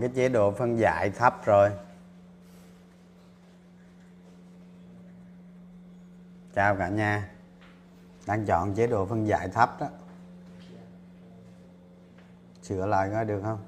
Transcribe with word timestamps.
Cái 0.00 0.10
chế 0.14 0.28
độ 0.28 0.50
phân 0.52 0.78
giải 0.78 1.10
thấp 1.10 1.44
rồi. 1.44 1.70
Chào 6.54 6.76
cả 6.76 6.88
nhà. 6.88 7.30
Đang 8.26 8.46
chọn 8.46 8.74
chế 8.74 8.86
độ 8.86 9.06
phân 9.06 9.26
giải 9.26 9.48
thấp 9.48 9.80
đó. 9.80 9.88
Sửa 12.62 12.86
lại 12.86 13.10
có 13.12 13.24
được 13.24 13.40
không 13.42 13.58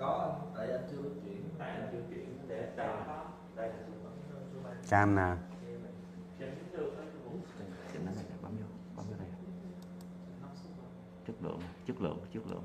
có 0.00 0.36
tại 0.56 0.70
anh 0.70 0.88
chưa 0.90 1.02
chuyển 1.24 1.48
tại 1.58 1.70
anh 1.70 1.88
chưa 1.92 2.02
chuyển 2.08 2.38
để 2.48 2.72
đây 2.76 2.86
là 2.86 3.24
đây 3.56 3.68
là 3.68 3.74
số 3.86 3.92
bấm 4.04 4.12
số 4.52 4.60
ba 4.64 4.70
cam 4.70 4.74
nào 4.74 4.74
trên 4.74 4.76
được 4.76 4.76
đó 4.76 4.76
chỉnh 4.76 4.78
nó 4.78 4.78
này 4.78 4.78
bấm 4.78 4.78
vô 4.78 4.78
bấm 4.78 4.79
vô 8.96 9.14
đây 9.18 9.28
chất 11.26 11.36
lượng 11.42 11.60
chất 11.86 12.00
lượng 12.00 12.18
chất 12.34 12.46
lượng. 12.46 12.64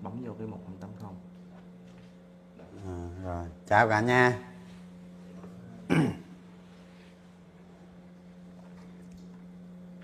Bấm 0.00 0.24
vô 0.24 0.32
cái 0.38 0.46
1080 0.46 1.10
à, 2.86 3.08
rồi 3.24 3.46
chào 3.66 3.88
cả 3.88 4.00
nhà. 4.00 4.38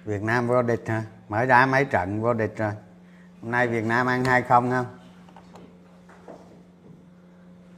Việt 0.04 0.22
Nam 0.22 0.48
vô 0.48 0.62
địch 0.62 0.82
hả? 0.86 1.04
Mới 1.28 1.46
đá 1.46 1.66
mấy 1.66 1.84
trận 1.84 2.22
vô 2.22 2.34
địch 2.34 2.54
rồi. 2.56 2.72
Hôm 3.42 3.50
nay 3.50 3.68
Việt 3.68 3.84
Nam 3.84 4.06
ăn 4.06 4.24
hai 4.24 4.42
không 4.42 4.70
không? 4.70 4.86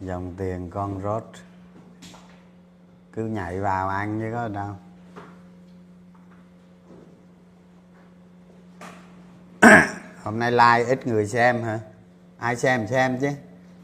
Dòng 0.00 0.34
tiền 0.38 0.70
con 0.70 1.00
rốt 1.02 1.24
cứ 3.18 3.24
nhảy 3.24 3.60
vào 3.60 3.88
ăn 3.88 4.20
chứ 4.20 4.30
có 4.32 4.48
đâu. 4.48 4.74
Hôm 10.22 10.38
nay 10.38 10.52
like 10.52 10.84
ít 10.88 11.06
người 11.06 11.26
xem 11.26 11.62
hả? 11.62 11.78
Ai 12.38 12.56
xem 12.56 12.86
xem 12.86 13.18
chứ? 13.20 13.28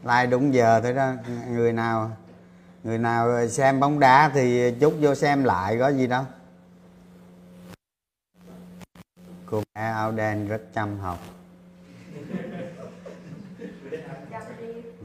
Like 0.03 0.25
đúng 0.25 0.53
giờ 0.53 0.81
thôi 0.81 0.93
đó. 0.93 1.11
Người 1.49 1.73
nào 1.73 2.11
người 2.83 2.97
nào 2.97 3.47
xem 3.47 3.79
bóng 3.79 3.99
đá 3.99 4.31
thì 4.33 4.71
chút 4.79 4.93
vô 5.01 5.15
xem 5.15 5.43
lại 5.43 5.77
có 5.79 5.89
gì 5.89 6.07
đâu. 6.07 6.23
Cô 9.45 9.63
bé 9.75 9.81
áo 9.81 10.11
đen 10.11 10.47
rất 10.47 10.61
chăm 10.73 10.99
học. 10.99 11.19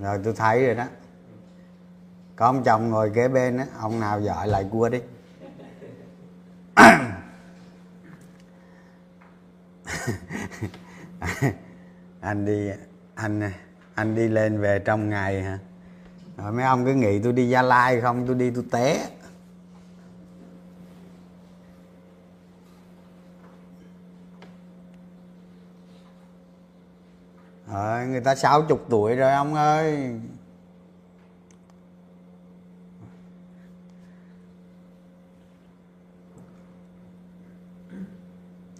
Rồi 0.00 0.20
tôi 0.24 0.34
thấy 0.36 0.66
rồi 0.66 0.74
đó 0.74 0.86
có 2.40 2.46
ông 2.46 2.62
chồng 2.64 2.90
ngồi 2.90 3.10
kế 3.14 3.28
bên 3.28 3.56
á, 3.56 3.66
ông 3.80 4.00
nào 4.00 4.20
giỏi 4.20 4.48
lại 4.48 4.66
cua 4.70 4.88
đi. 4.88 5.00
Anh 12.20 12.44
đi, 12.44 12.70
anh 13.14 13.52
anh 13.94 14.14
đi 14.14 14.28
lên 14.28 14.60
về 14.60 14.78
trong 14.78 15.10
ngày 15.10 15.42
hả? 15.42 15.58
Rồi 16.36 16.52
mấy 16.52 16.64
ông 16.64 16.84
cứ 16.84 16.94
nghĩ 16.94 17.20
tôi 17.22 17.32
đi 17.32 17.48
gia 17.48 17.62
lai 17.62 18.00
không, 18.00 18.26
tôi 18.26 18.34
đi 18.34 18.50
tôi 18.50 18.64
té. 18.70 19.08
Rồi 27.72 28.06
người 28.06 28.20
ta 28.20 28.34
sáu 28.34 28.62
chục 28.62 28.86
tuổi 28.88 29.16
rồi 29.16 29.32
ông 29.32 29.54
ơi. 29.54 30.14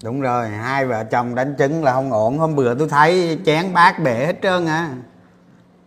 Đúng 0.03 0.21
rồi, 0.21 0.49
hai 0.49 0.87
vợ 0.87 1.05
chồng 1.05 1.35
đánh 1.35 1.55
trứng 1.59 1.85
là 1.85 1.93
không 1.93 2.13
ổn. 2.13 2.39
Hôm 2.39 2.57
bữa 2.57 2.75
tôi 2.75 2.89
thấy 2.89 3.39
chén 3.47 3.73
bát 3.73 3.99
bể 3.99 4.27
hết 4.27 4.37
trơn 4.43 4.67
à 4.67 4.95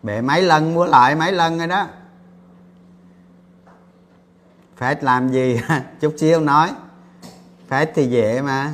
bể 0.03 0.21
mấy 0.21 0.41
lần, 0.41 0.73
mua 0.73 0.85
lại 0.85 1.15
mấy 1.15 1.31
lần 1.31 1.57
rồi 1.57 1.67
đó. 1.67 1.87
Phết 4.77 5.03
làm 5.03 5.29
gì? 5.29 5.61
Chút 5.99 6.13
xíu 6.17 6.39
nói. 6.39 6.71
Phết 7.69 7.91
thì 7.95 8.07
dễ 8.07 8.41
mà. 8.41 8.73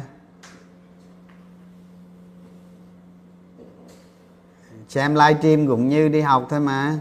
Xem 4.89 5.15
livestream 5.15 5.67
cũng 5.67 5.89
như 5.89 6.09
đi 6.09 6.21
học 6.21 6.47
thôi 6.49 6.59
mà. 6.59 6.97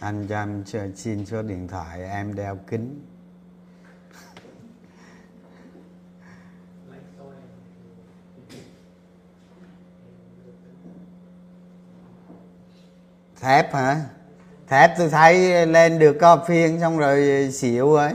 Anh 0.00 0.26
cho 0.28 0.40
em 0.80 0.94
xin 0.96 1.26
số 1.26 1.42
điện 1.42 1.68
thoại, 1.68 2.04
em 2.04 2.34
đeo 2.34 2.58
kính. 2.66 3.06
Thép 13.40 13.74
hả? 13.74 14.00
Thép 14.68 14.90
tôi 14.98 15.08
thấy 15.08 15.66
lên 15.66 15.98
được 15.98 16.16
có 16.20 16.44
phiên 16.46 16.80
xong 16.80 16.98
rồi 16.98 17.48
xỉu 17.52 17.92
rồi. 17.92 18.10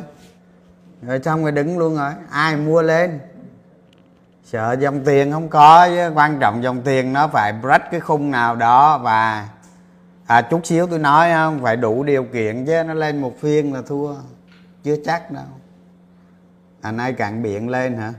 Rồi 1.01 1.19
xong 1.23 1.41
rồi 1.41 1.51
đứng 1.51 1.77
luôn 1.77 1.95
rồi. 1.95 2.11
Ai 2.29 2.55
mua 2.55 2.81
lên? 2.81 3.19
Sợ 4.43 4.75
dòng 4.79 5.05
tiền 5.05 5.31
không 5.31 5.49
có 5.49 5.87
chứ. 5.87 6.11
Quan 6.15 6.39
trọng 6.39 6.63
dòng 6.63 6.81
tiền 6.81 7.13
nó 7.13 7.27
phải 7.27 7.53
break 7.53 7.91
cái 7.91 7.99
khung 7.99 8.31
nào 8.31 8.55
đó 8.55 8.97
và 8.97 9.49
à, 10.27 10.41
chút 10.41 10.65
xíu 10.65 10.87
tôi 10.87 10.99
nói 10.99 11.31
à, 11.31 11.45
không 11.45 11.61
phải 11.61 11.77
đủ 11.77 12.03
điều 12.03 12.23
kiện 12.23 12.65
chứ 12.65 12.83
nó 12.83 12.93
lên 12.93 13.21
một 13.21 13.39
phiên 13.39 13.73
là 13.73 13.81
thua. 13.81 14.15
Chưa 14.83 14.95
chắc 15.05 15.31
đâu. 15.31 15.45
À 16.81 16.91
nay 16.91 17.13
cạn 17.13 17.43
biển 17.43 17.69
lên 17.69 17.97
hả? 17.97 18.13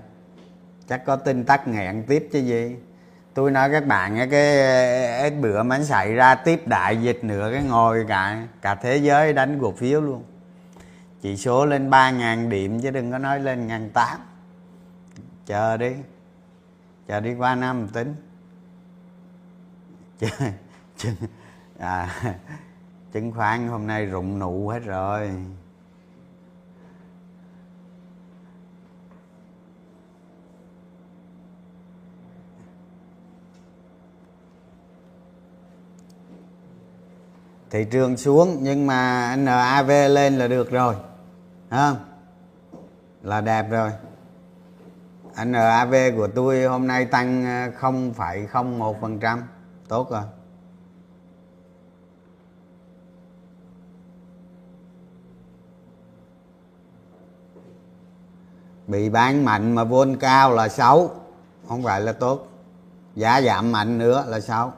Chắc 0.88 1.04
có 1.04 1.16
tin 1.16 1.44
tắc 1.44 1.68
nghẹn 1.68 2.04
tiếp 2.08 2.28
chứ 2.32 2.38
gì. 2.38 2.76
Tôi 3.34 3.50
nói 3.50 3.70
các 3.70 3.86
bạn 3.86 4.16
cái 4.16 4.28
cái 4.28 5.30
bữa 5.30 5.62
mà 5.62 5.82
xảy 5.82 6.14
ra 6.14 6.34
tiếp 6.34 6.62
đại 6.66 7.02
dịch 7.02 7.24
nữa 7.24 7.50
cái 7.52 7.62
ngồi 7.62 8.04
cả 8.08 8.46
cả 8.62 8.74
thế 8.74 8.96
giới 8.96 9.32
đánh 9.32 9.58
cổ 9.62 9.72
phiếu 9.72 10.00
luôn. 10.00 10.24
Chỉ 11.20 11.36
số 11.36 11.66
lên 11.66 11.90
ba 11.90 12.10
ngàn 12.10 12.48
điểm 12.48 12.80
chứ 12.80 12.90
đừng 12.90 13.12
có 13.12 13.18
nói 13.18 13.40
lên 13.40 13.66
ngàn 13.66 13.90
tám. 13.90 14.18
Chờ 15.46 15.76
đi. 15.76 15.92
Chờ 17.08 17.20
đi 17.20 17.34
qua 17.34 17.54
năm 17.54 17.88
tính. 17.88 18.14
Chờ, 20.18 20.28
chờ, 20.96 21.10
à, 21.78 22.22
chứng 23.12 23.32
khoán 23.32 23.68
hôm 23.68 23.86
nay 23.86 24.06
rụng 24.06 24.38
nụ 24.38 24.68
hết 24.68 24.80
rồi. 24.84 25.30
Thị 37.70 37.84
trường 37.90 38.16
xuống 38.16 38.58
nhưng 38.60 38.86
mà 38.86 39.36
NAV 39.36 39.88
lên 39.88 40.38
là 40.38 40.48
được 40.48 40.70
rồi. 40.70 40.94
Thấy 41.70 41.80
không? 41.80 41.96
Là 43.22 43.40
đẹp 43.40 43.70
rồi. 43.70 43.90
NAV 45.46 45.94
của 46.16 46.28
tôi 46.34 46.64
hôm 46.64 46.86
nay 46.86 47.04
tăng 47.04 47.44
ờ, 47.44 47.90
0,01% 47.90 49.38
tốt 49.88 50.10
rồi. 50.10 50.22
Bị 58.86 59.08
bán 59.08 59.44
mạnh 59.44 59.74
mà 59.74 59.84
vốn 59.84 60.16
cao 60.16 60.52
là 60.52 60.68
xấu 60.68 61.10
không 61.68 61.82
phải 61.82 62.00
là 62.00 62.12
tốt. 62.12 62.48
Giá 63.14 63.40
giảm 63.40 63.72
mạnh 63.72 63.98
nữa 63.98 64.24
là 64.28 64.40
xấu 64.40 64.72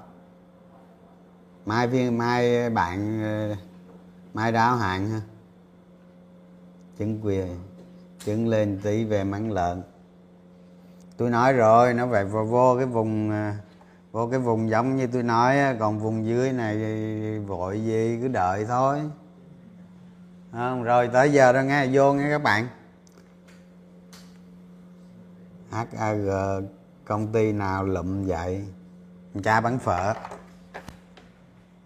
mai 1.66 1.88
phiên 1.88 2.18
mai 2.18 2.70
bạn 2.70 3.22
ờ, 3.22 3.56
mai 4.34 4.52
đáo 4.52 4.76
hạn 4.76 5.10
ha. 5.10 5.20
Chứng 6.98 7.20
quyền 7.22 7.58
chứng 8.24 8.48
lên 8.48 8.80
tí 8.82 9.04
về 9.04 9.24
mắng 9.24 9.52
lợn. 9.52 9.82
Tôi 11.16 11.30
nói 11.30 11.52
rồi 11.52 11.94
nó 11.94 12.06
phải 12.12 12.24
vô, 12.24 12.44
vô 12.44 12.76
cái 12.76 12.86
vùng 12.86 13.30
ờ, 13.30 13.52
vô 14.12 14.28
cái 14.30 14.40
vùng 14.40 14.70
giống 14.70 14.96
như 14.96 15.06
tôi 15.06 15.22
nói 15.22 15.56
còn 15.80 15.98
vùng 15.98 16.26
dưới 16.26 16.52
này 16.52 16.76
vội 17.38 17.84
gì 17.84 18.18
cứ 18.22 18.28
đợi 18.28 18.64
thôi. 18.64 19.00
Không 20.52 20.82
rồi 20.82 21.08
tới 21.12 21.32
giờ 21.32 21.52
rồi 21.52 21.64
nghe 21.64 21.86
vô 21.92 22.12
nghe 22.12 22.30
các 22.30 22.42
bạn. 22.42 22.68
HAG 25.70 26.28
công 27.04 27.32
ty 27.32 27.52
nào 27.52 27.84
lụm 27.84 28.24
vậy? 28.26 28.66
Cha 29.44 29.60
bán 29.60 29.78
phở. 29.78 30.14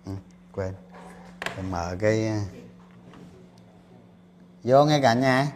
Ừ, 0.07 0.13
quên. 0.53 0.75
Để 1.57 1.63
mở 1.63 1.97
cái 2.01 2.31
vô 4.65 4.85
nghe 4.85 5.01
cả 5.03 5.15
nhà. 5.15 5.53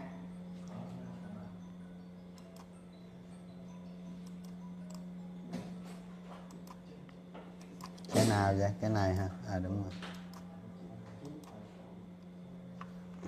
Cái 8.15 8.27
nào 8.29 8.55
vậy? 8.59 8.71
Cái 8.81 8.91
này 8.91 9.15
ha 9.15 9.29
à 9.49 9.59
đúng 9.59 9.83
rồi. 9.83 9.93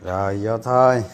Rồi 0.03 0.41
vô 0.45 0.59
thôi. 0.59 1.05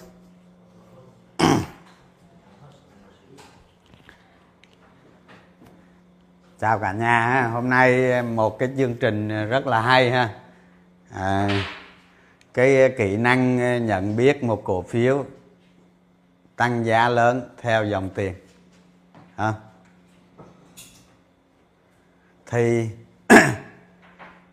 Chào 6.60 6.78
cả 6.78 6.92
nhà 6.92 7.48
hôm 7.52 7.68
nay 7.68 8.22
một 8.22 8.58
cái 8.58 8.68
chương 8.76 8.94
trình 8.94 9.48
rất 9.48 9.66
là 9.66 9.80
hay 9.80 10.10
ha. 10.10 10.30
À, 11.14 11.48
cái 12.54 12.94
kỹ 12.98 13.16
năng 13.16 13.56
nhận 13.86 14.16
biết 14.16 14.44
một 14.44 14.64
cổ 14.64 14.82
phiếu 14.82 15.24
tăng 16.56 16.86
giá 16.86 17.08
lớn 17.08 17.48
theo 17.62 17.84
dòng 17.84 18.10
tiền. 18.14 18.34
Ha 19.36 19.52
thì 22.46 22.88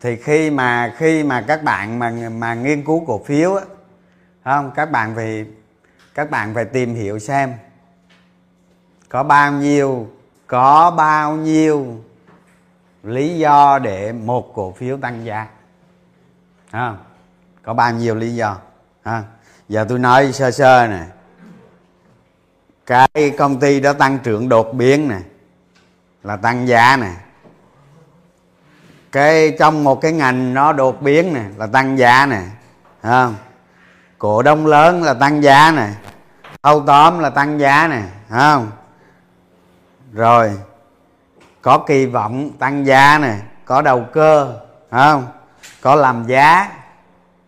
thì 0.00 0.16
khi 0.16 0.50
mà 0.50 0.94
khi 0.96 1.24
mà 1.24 1.44
các 1.48 1.62
bạn 1.62 1.98
mà 1.98 2.10
mà 2.38 2.54
nghiên 2.54 2.84
cứu 2.84 3.04
cổ 3.06 3.22
phiếu 3.24 3.54
á 3.54 3.64
không? 4.44 4.70
Các 4.74 4.90
bạn 4.90 5.14
phải 5.14 5.46
các 6.14 6.30
bạn 6.30 6.54
phải 6.54 6.64
tìm 6.64 6.94
hiểu 6.94 7.18
xem 7.18 7.52
có 9.08 9.22
bao 9.22 9.52
nhiêu 9.52 10.08
có 10.52 10.90
bao 10.96 11.36
nhiêu 11.36 12.00
lý 13.02 13.38
do 13.38 13.78
để 13.78 14.12
một 14.12 14.54
cổ 14.54 14.72
phiếu 14.72 14.96
tăng 14.96 15.24
giá? 15.24 15.46
À, 16.70 16.94
có 17.62 17.74
bao 17.74 17.92
nhiêu 17.92 18.14
lý 18.14 18.34
do? 18.34 18.56
À, 19.02 19.22
giờ 19.68 19.86
tôi 19.88 19.98
nói 19.98 20.32
sơ 20.32 20.50
sơ 20.50 20.86
nè. 20.86 21.04
Cái 22.86 23.34
công 23.38 23.60
ty 23.60 23.80
đó 23.80 23.92
tăng 23.92 24.18
trưởng 24.18 24.48
đột 24.48 24.74
biến 24.74 25.08
nè 25.08 25.18
là 26.22 26.36
tăng 26.36 26.68
giá 26.68 26.96
nè. 26.96 27.12
Cái 29.12 29.56
trong 29.58 29.84
một 29.84 30.00
cái 30.00 30.12
ngành 30.12 30.54
nó 30.54 30.72
đột 30.72 31.02
biến 31.02 31.34
nè 31.34 31.44
là 31.56 31.66
tăng 31.66 31.98
giá 31.98 32.26
nè. 32.26 32.42
Không 33.02 33.34
cổ 34.18 34.42
đông 34.42 34.66
lớn 34.66 35.02
là 35.02 35.14
tăng 35.14 35.42
giá 35.42 35.72
nè. 35.76 35.88
Thâu 36.62 36.84
tóm 36.86 37.18
là 37.18 37.30
tăng 37.30 37.60
giá 37.60 37.88
nè 37.88 38.02
không? 38.28 38.70
Rồi, 40.12 40.58
có 41.62 41.78
kỳ 41.86 42.06
vọng 42.06 42.50
tăng 42.58 42.86
giá 42.86 43.18
nè, 43.18 43.36
có 43.64 43.82
đầu 43.82 44.06
cơ 44.12 44.60
không? 44.90 45.26
Có 45.80 45.94
làm 45.94 46.24
giá, 46.26 46.72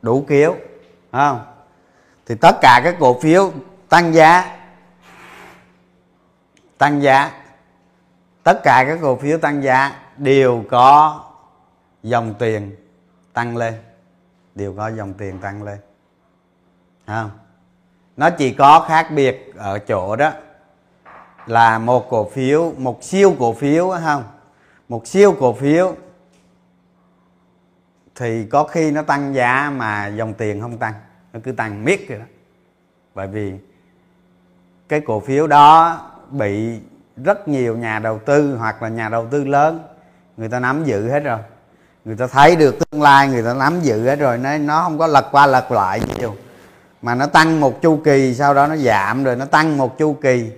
đủ 0.02 0.25
kiểu 0.28 0.56
không? 1.12 1.44
Thì 2.26 2.34
tất 2.34 2.56
cả 2.61 2.81
các 2.84 2.96
cổ 3.00 3.20
phiếu 3.20 3.52
tăng 3.88 4.14
giá 4.14 4.56
tăng 6.78 7.02
giá. 7.02 7.31
Tất 8.43 8.61
cả 8.64 8.84
các 8.88 8.99
cổ 9.02 9.16
phiếu 9.16 9.38
tăng 9.38 9.62
giá 9.62 9.96
đều 10.16 10.64
có 10.70 11.20
dòng 12.02 12.34
tiền 12.38 12.76
tăng 13.32 13.56
lên, 13.56 13.75
đều 14.55 14.75
có 14.76 14.88
dòng 14.88 15.14
tiền 15.14 15.38
tăng 15.38 15.62
lên 15.62 15.78
không? 17.06 17.31
Nó 18.16 18.31
chỉ 18.31 18.52
có 18.52 18.84
khác 18.88 19.11
biệt 19.11 19.52
ở 19.56 19.78
chỗ 19.78 20.16
đó 20.16 20.32
là 21.46 21.79
một 21.79 22.11
cổ 22.11 22.29
phiếu, 22.29 22.73
một 22.79 23.05
siêu 23.05 23.35
cổ 23.38 23.52
phiếu 23.52 23.91
không? 24.05 24.25
Một 24.88 25.06
siêu 25.06 25.35
cổ 25.41 25.52
phiếu 25.52 25.94
thì 28.14 28.44
có 28.44 28.64
khi 28.64 28.91
nó 28.91 29.02
tăng 29.02 29.35
giá 29.35 29.73
mà 29.76 30.06
dòng 30.06 30.35
tiền 30.35 30.61
không 30.61 30.79
tăng. 30.79 30.94
Nó 31.32 31.41
cứ 31.44 31.52
tăng 31.52 31.85
miết 31.85 32.08
rồi 32.08 32.19
đó. 32.19 32.25
Bởi 33.14 33.26
vì 33.26 33.52
cái 34.88 35.00
cổ 35.00 35.20
phiếu 35.20 35.46
đó 35.46 36.00
bị 36.31 36.81
rất 37.25 37.49
nhiều 37.49 37.76
nhà 37.76 37.99
đầu 37.99 38.19
tư 38.19 38.56
hoặc 38.56 38.82
là 38.82 38.88
nhà 38.88 39.08
đầu 39.08 39.26
tư 39.31 39.44
lớn, 39.44 39.81
người 40.37 40.49
ta 40.49 40.61
nắm 40.61 40.85
giữ 40.85 41.08
hết 41.08 41.20
rồi. 41.20 41.38
Người 42.05 42.17
ta 42.17 42.26
thấy 42.26 42.56
được 42.56 42.79
tương 42.79 43.02
lai, 43.02 43.29
người 43.29 43.43
ta 43.43 43.55
nắm 43.55 43.81
giữ 43.81 44.05
hết 44.05 44.17
rồi 44.17 44.38
nó 44.38 44.58
nó 44.58 44.82
không 44.82 44.99
có 44.99 45.06
lật 45.06 45.29
qua 45.31 45.47
lật 45.47 45.70
lại 45.70 46.00
nhiều. 46.19 46.37
Mà 47.02 47.14
nó 47.14 47.26
tăng 47.26 47.61
một 47.61 47.82
chu 47.82 48.00
kỳ, 48.05 48.35
sau 48.35 48.55
đó 48.55 48.67
nó 48.67 48.76
giảm 48.76 49.25
rồi, 49.25 49.37
nó 49.37 49.44
tăng 49.44 49.76
một 49.79 49.99
chu 49.99 50.12
kỳ 50.12 50.50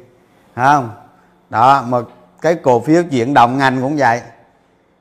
không? 0.57 0.91
Đó 1.51 1.83
một 1.83 2.11
cái 2.41 2.55
cổ 2.55 2.81
phiếu 2.81 3.03
chuyển 3.11 3.35
động 3.35 3.59
ngành 3.59 3.81
cũng 3.83 3.97
vậy. 3.97 4.21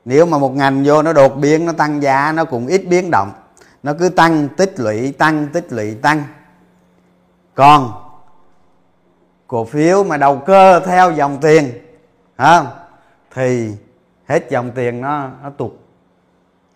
Nếu 0.04 0.26
mà 0.26 0.38
một 0.38 0.56
ngành 0.56 0.82
vô 0.84 1.02
nó 1.02 1.12
đột 1.12 1.36
biến 1.36 1.66
nó 1.66 1.72
tăng 1.72 2.02
giá 2.02 2.32
nó 2.32 2.44
cũng 2.44 2.66
ít 2.66 2.82
biến 2.88 3.10
động. 3.10 3.32
Nó 3.82 3.92
cứ 3.98 4.08
tăng 4.08 4.48
tích 4.48 4.80
lũy 4.80 5.12
tăng 5.12 5.48
tích 5.52 5.72
lũy 5.72 5.94
tăng. 5.94 6.22
Còn 7.54 7.92
cổ 9.46 9.64
phiếu 9.64 10.04
mà 10.04 10.16
đầu 10.16 10.42
cơ 10.46 10.80
theo 10.80 11.12
dòng 11.12 11.38
tiền 11.40 11.72
không? 12.38 12.66
Thì 13.34 13.70
hết 14.28 14.50
dòng 14.50 14.70
tiền 14.70 15.00
nó 15.00 15.28
nó 15.42 15.50
tụt. 15.50 15.72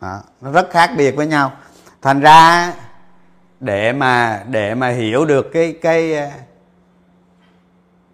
Đó, 0.00 0.20
nó 0.40 0.52
rất 0.52 0.70
khác 0.70 0.90
biệt 0.96 1.16
với 1.16 1.26
nhau. 1.26 1.52
Thành 2.02 2.20
ra 2.20 2.72
để 3.60 3.92
mà 3.92 4.42
để 4.48 4.74
mà 4.74 4.88
hiểu 4.88 5.24
được 5.24 5.46
cái 5.52 5.78
cái 5.82 6.30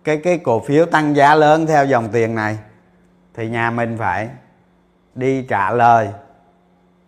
cái 0.07 0.17
cái 0.17 0.39
cổ 0.39 0.61
phiếu 0.61 0.87
tăng 0.87 1.17
giá 1.17 1.35
lớn 1.35 1.67
theo 1.67 1.85
dòng 1.85 2.09
tiền 2.13 2.35
này, 2.35 2.59
thì 3.35 3.49
nhà 3.49 3.71
mình 3.71 3.97
phải 3.99 4.29
đi 5.15 5.43
trả 5.43 5.71
lời. 5.71 6.13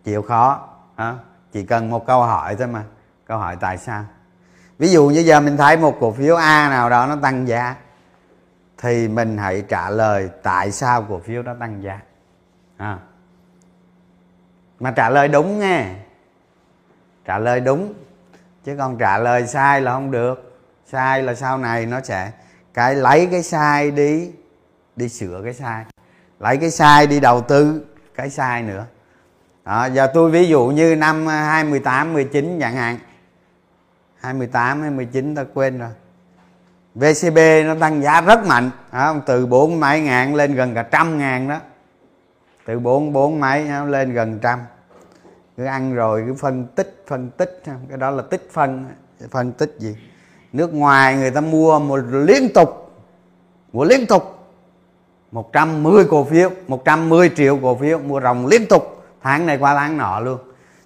Chịu 0.04 0.22
khó 0.22 0.68
đó. 0.96 1.14
chỉ 1.52 1.64
cần 1.64 1.90
một 1.90 2.06
câu 2.06 2.22
hỏi 2.22 2.56
thôi 2.56 2.66
mà. 2.66 2.84
Câu 3.26 3.38
hỏi 3.38 3.56
tại 3.60 3.78
sao? 3.78 4.04
Ví 4.78 4.88
dụ 4.88 5.08
như 5.08 5.20
giờ 5.20 5.40
mình 5.40 5.56
thấy 5.56 5.76
một 5.76 5.96
cổ 6.00 6.12
phiếu 6.12 6.36
a 6.36 6.68
nào 6.68 6.90
đó 6.90 7.06
nó 7.06 7.16
tăng 7.22 7.48
giá, 7.48 7.76
thì 8.78 9.08
mình 9.08 9.38
hãy 9.38 9.64
trả 9.68 9.90
lời 9.90 10.30
tại 10.42 10.72
sao 10.72 11.02
cổ 11.08 11.18
phiếu 11.18 11.42
đó 11.42 11.54
tăng 11.60 11.82
giá. 11.82 12.00
À. 12.76 12.98
mà 14.80 14.90
trả 14.90 15.10
lời 15.10 15.28
đúng 15.28 15.58
nghe. 15.58 15.94
Trả 17.24 17.38
lời 17.38 17.60
đúng. 17.60 17.94
Chứ 18.64 18.76
còn 18.78 18.98
trả 18.98 19.18
lời 19.18 19.46
sai 19.46 19.80
là 19.80 19.92
không 19.92 20.10
được. 20.10 20.60
Sai 20.86 21.22
là 21.22 21.34
sau 21.34 21.58
này 21.58 21.86
nó 21.86 22.00
sẽ 22.00 22.32
cái 22.78 22.94
lấy 22.94 23.28
cái 23.30 23.42
sai 23.42 23.90
đi 23.90 24.30
đi 24.96 25.08
sửa 25.08 25.40
cái 25.44 25.54
sai. 25.54 25.84
Lấy 26.38 26.56
cái 26.56 26.70
sai 26.70 27.06
đi 27.06 27.20
đầu 27.20 27.40
tư 27.40 27.86
cái 28.14 28.30
sai 28.30 28.62
nữa. 28.62 28.86
Đó, 29.64 29.86
giờ 29.86 30.06
tôi 30.14 30.30
ví 30.30 30.48
dụ 30.48 30.66
như 30.66 30.96
năm 30.96 31.28
à, 31.28 31.44
2018 31.44 32.12
19 32.12 32.58
chẳng 32.60 32.76
hạn. 32.76 32.98
28 34.20 34.80
hay 34.80 34.90
19 34.90 35.34
ta 35.34 35.44
quên 35.54 35.78
rồi. 35.78 35.88
VCB 36.94 37.38
nó 37.66 37.74
tăng 37.80 38.02
giá 38.02 38.20
rất 38.20 38.46
mạnh 38.46 38.70
đó, 38.92 39.16
từ 39.26 39.46
bốn 39.46 39.80
mấy 39.80 40.00
ngàn 40.00 40.34
lên 40.34 40.54
gần 40.54 40.74
cả 40.74 40.82
trăm 40.82 41.18
ngàn 41.18 41.48
đó. 41.48 41.60
Từ 42.64 42.78
bốn 42.78 43.12
bốn 43.12 43.40
mấy 43.40 43.64
nó 43.64 43.84
lên 43.84 44.12
gần 44.12 44.38
trăm. 44.42 44.60
Cứ 45.56 45.64
ăn 45.64 45.94
rồi 45.94 46.24
cứ 46.26 46.34
phân 46.34 46.66
tích 46.66 47.04
phân 47.06 47.30
tích 47.30 47.62
cái 47.88 47.98
đó 47.98 48.10
là 48.10 48.22
tích 48.22 48.48
phân. 48.52 48.86
Phân 49.30 49.52
tích 49.52 49.76
gì? 49.78 49.96
Nước 50.52 50.74
ngoài 50.74 51.16
người 51.16 51.30
ta 51.30 51.40
mua 51.40 51.78
một 51.78 52.00
liên 52.12 52.52
tục 52.54 52.88
mua 53.72 53.84
liên 53.84 54.06
tục. 54.06 54.34
110 55.32 56.04
cổ 56.04 56.24
phiếu 56.24 56.50
110 56.68 57.30
triệu 57.36 57.58
cổ 57.62 57.74
phiếu 57.74 57.98
mua 57.98 58.20
ròng 58.20 58.46
liên 58.46 58.66
tục 58.66 59.04
tháng 59.22 59.46
này 59.46 59.58
qua 59.58 59.74
tháng 59.74 59.96
nọ 59.96 60.20
luôn. 60.20 60.38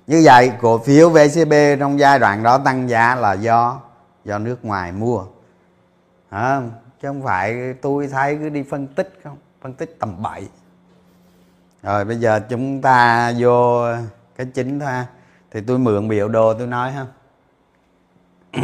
Như 0.07 0.23
vậy 0.25 0.53
cổ 0.61 0.79
phiếu 0.79 1.11
VCB 1.11 1.53
trong 1.79 1.99
giai 1.99 2.19
đoạn 2.19 2.43
đó 2.43 2.59
tăng 2.59 2.89
giá 2.89 3.15
là 3.15 3.33
do 3.33 3.81
do 4.25 4.39
nước 4.39 4.65
ngoài 4.65 4.93
mua. 4.93 5.25
À, 6.29 6.61
chứ 7.03 7.09
không 7.09 7.23
phải 7.23 7.75
tôi 7.83 8.09
thấy 8.09 8.37
cứ 8.37 8.49
đi 8.49 8.63
phân 8.63 8.87
tích 8.87 9.21
không? 9.25 9.37
Phân 9.63 9.75
tích 9.75 9.97
tầm 9.99 10.23
bậy. 10.23 10.49
Rồi 11.83 12.05
bây 12.05 12.17
giờ 12.17 12.41
chúng 12.49 12.83
ta 12.83 13.33
vô 13.39 13.85
cái 14.37 14.47
chính 14.55 14.81
thôi 14.81 14.93
thì 15.51 15.61
tôi 15.67 15.79
mượn 15.79 16.09
biểu 16.09 16.29
đồ 16.29 16.55
tôi 16.55 16.67
nói 16.67 16.93
ha. 16.93 17.07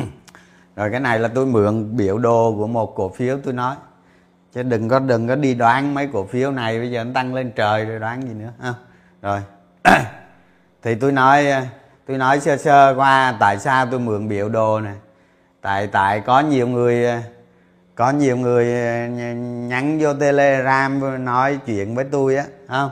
rồi 0.78 0.90
cái 0.90 1.00
này 1.00 1.18
là 1.18 1.28
tôi 1.28 1.46
mượn 1.46 1.96
biểu 1.96 2.18
đồ 2.18 2.54
của 2.56 2.66
một 2.66 2.94
cổ 2.94 3.08
phiếu 3.08 3.38
tôi 3.44 3.54
nói. 3.54 3.76
Chứ 4.52 4.62
đừng 4.62 4.88
có 4.88 4.98
đừng 4.98 5.28
có 5.28 5.36
đi 5.36 5.54
đoán 5.54 5.94
mấy 5.94 6.08
cổ 6.12 6.26
phiếu 6.26 6.50
này 6.50 6.78
bây 6.78 6.90
giờ 6.90 7.04
nó 7.04 7.10
tăng 7.14 7.34
lên 7.34 7.52
trời 7.56 7.84
rồi 7.84 7.98
đoán 7.98 8.22
gì 8.22 8.34
nữa 8.34 8.52
ha? 8.60 8.74
Rồi. 9.22 9.40
Thì 10.82 10.94
tôi 10.94 11.12
nói 11.12 11.46
tôi 12.06 12.18
nói 12.18 12.40
sơ 12.40 12.56
sơ 12.56 12.94
qua 12.96 13.36
tại 13.40 13.58
sao 13.58 13.86
tôi 13.90 14.00
mượn 14.00 14.28
biểu 14.28 14.48
đồ 14.48 14.80
này 14.80 14.94
tại 15.60 15.86
tại 15.86 16.20
có 16.20 16.40
nhiều 16.40 16.68
người 16.68 17.22
có 17.94 18.10
nhiều 18.10 18.36
người 18.36 18.66
nhắn 19.68 19.98
vô 20.00 20.14
telegram 20.14 21.24
nói 21.24 21.58
chuyện 21.66 21.94
với 21.94 22.04
tôi 22.04 22.36
á 22.36 22.44
không 22.68 22.90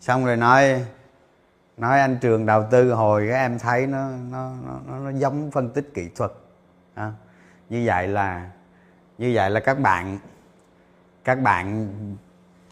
xong 0.00 0.24
rồi 0.24 0.36
nói 0.36 0.84
nói 1.76 2.00
anh 2.00 2.18
trường 2.20 2.46
đầu 2.46 2.64
tư 2.70 2.92
hồi 2.92 3.26
cái 3.30 3.38
em 3.38 3.58
thấy 3.58 3.86
nó 3.86 4.08
nó 4.30 4.52
nó, 4.86 4.98
nó 4.98 5.10
giống 5.10 5.50
phân 5.50 5.70
tích 5.70 5.90
kỹ 5.94 6.08
thuật 6.16 6.32
à, 6.94 7.12
như 7.68 7.82
vậy 7.86 8.08
là 8.08 8.42
như 9.18 9.32
vậy 9.34 9.50
là 9.50 9.60
các 9.60 9.78
bạn 9.78 10.18
các 11.24 11.40
bạn 11.40 11.88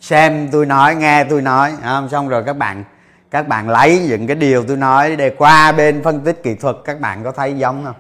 xem 0.00 0.48
tôi 0.52 0.66
nói 0.66 0.94
nghe 0.94 1.24
tôi 1.24 1.42
nói 1.42 1.72
không? 1.82 2.08
xong 2.08 2.28
rồi 2.28 2.44
các 2.44 2.56
bạn 2.56 2.84
các 3.30 3.48
bạn 3.48 3.68
lấy 3.68 4.06
những 4.08 4.26
cái 4.26 4.36
điều 4.36 4.64
tôi 4.68 4.76
nói 4.76 5.16
để 5.16 5.30
qua 5.30 5.72
bên 5.72 6.02
phân 6.02 6.20
tích 6.20 6.42
kỹ 6.42 6.54
thuật 6.54 6.76
các 6.84 7.00
bạn 7.00 7.24
có 7.24 7.32
thấy 7.32 7.58
giống 7.58 7.84
không? 7.84 7.94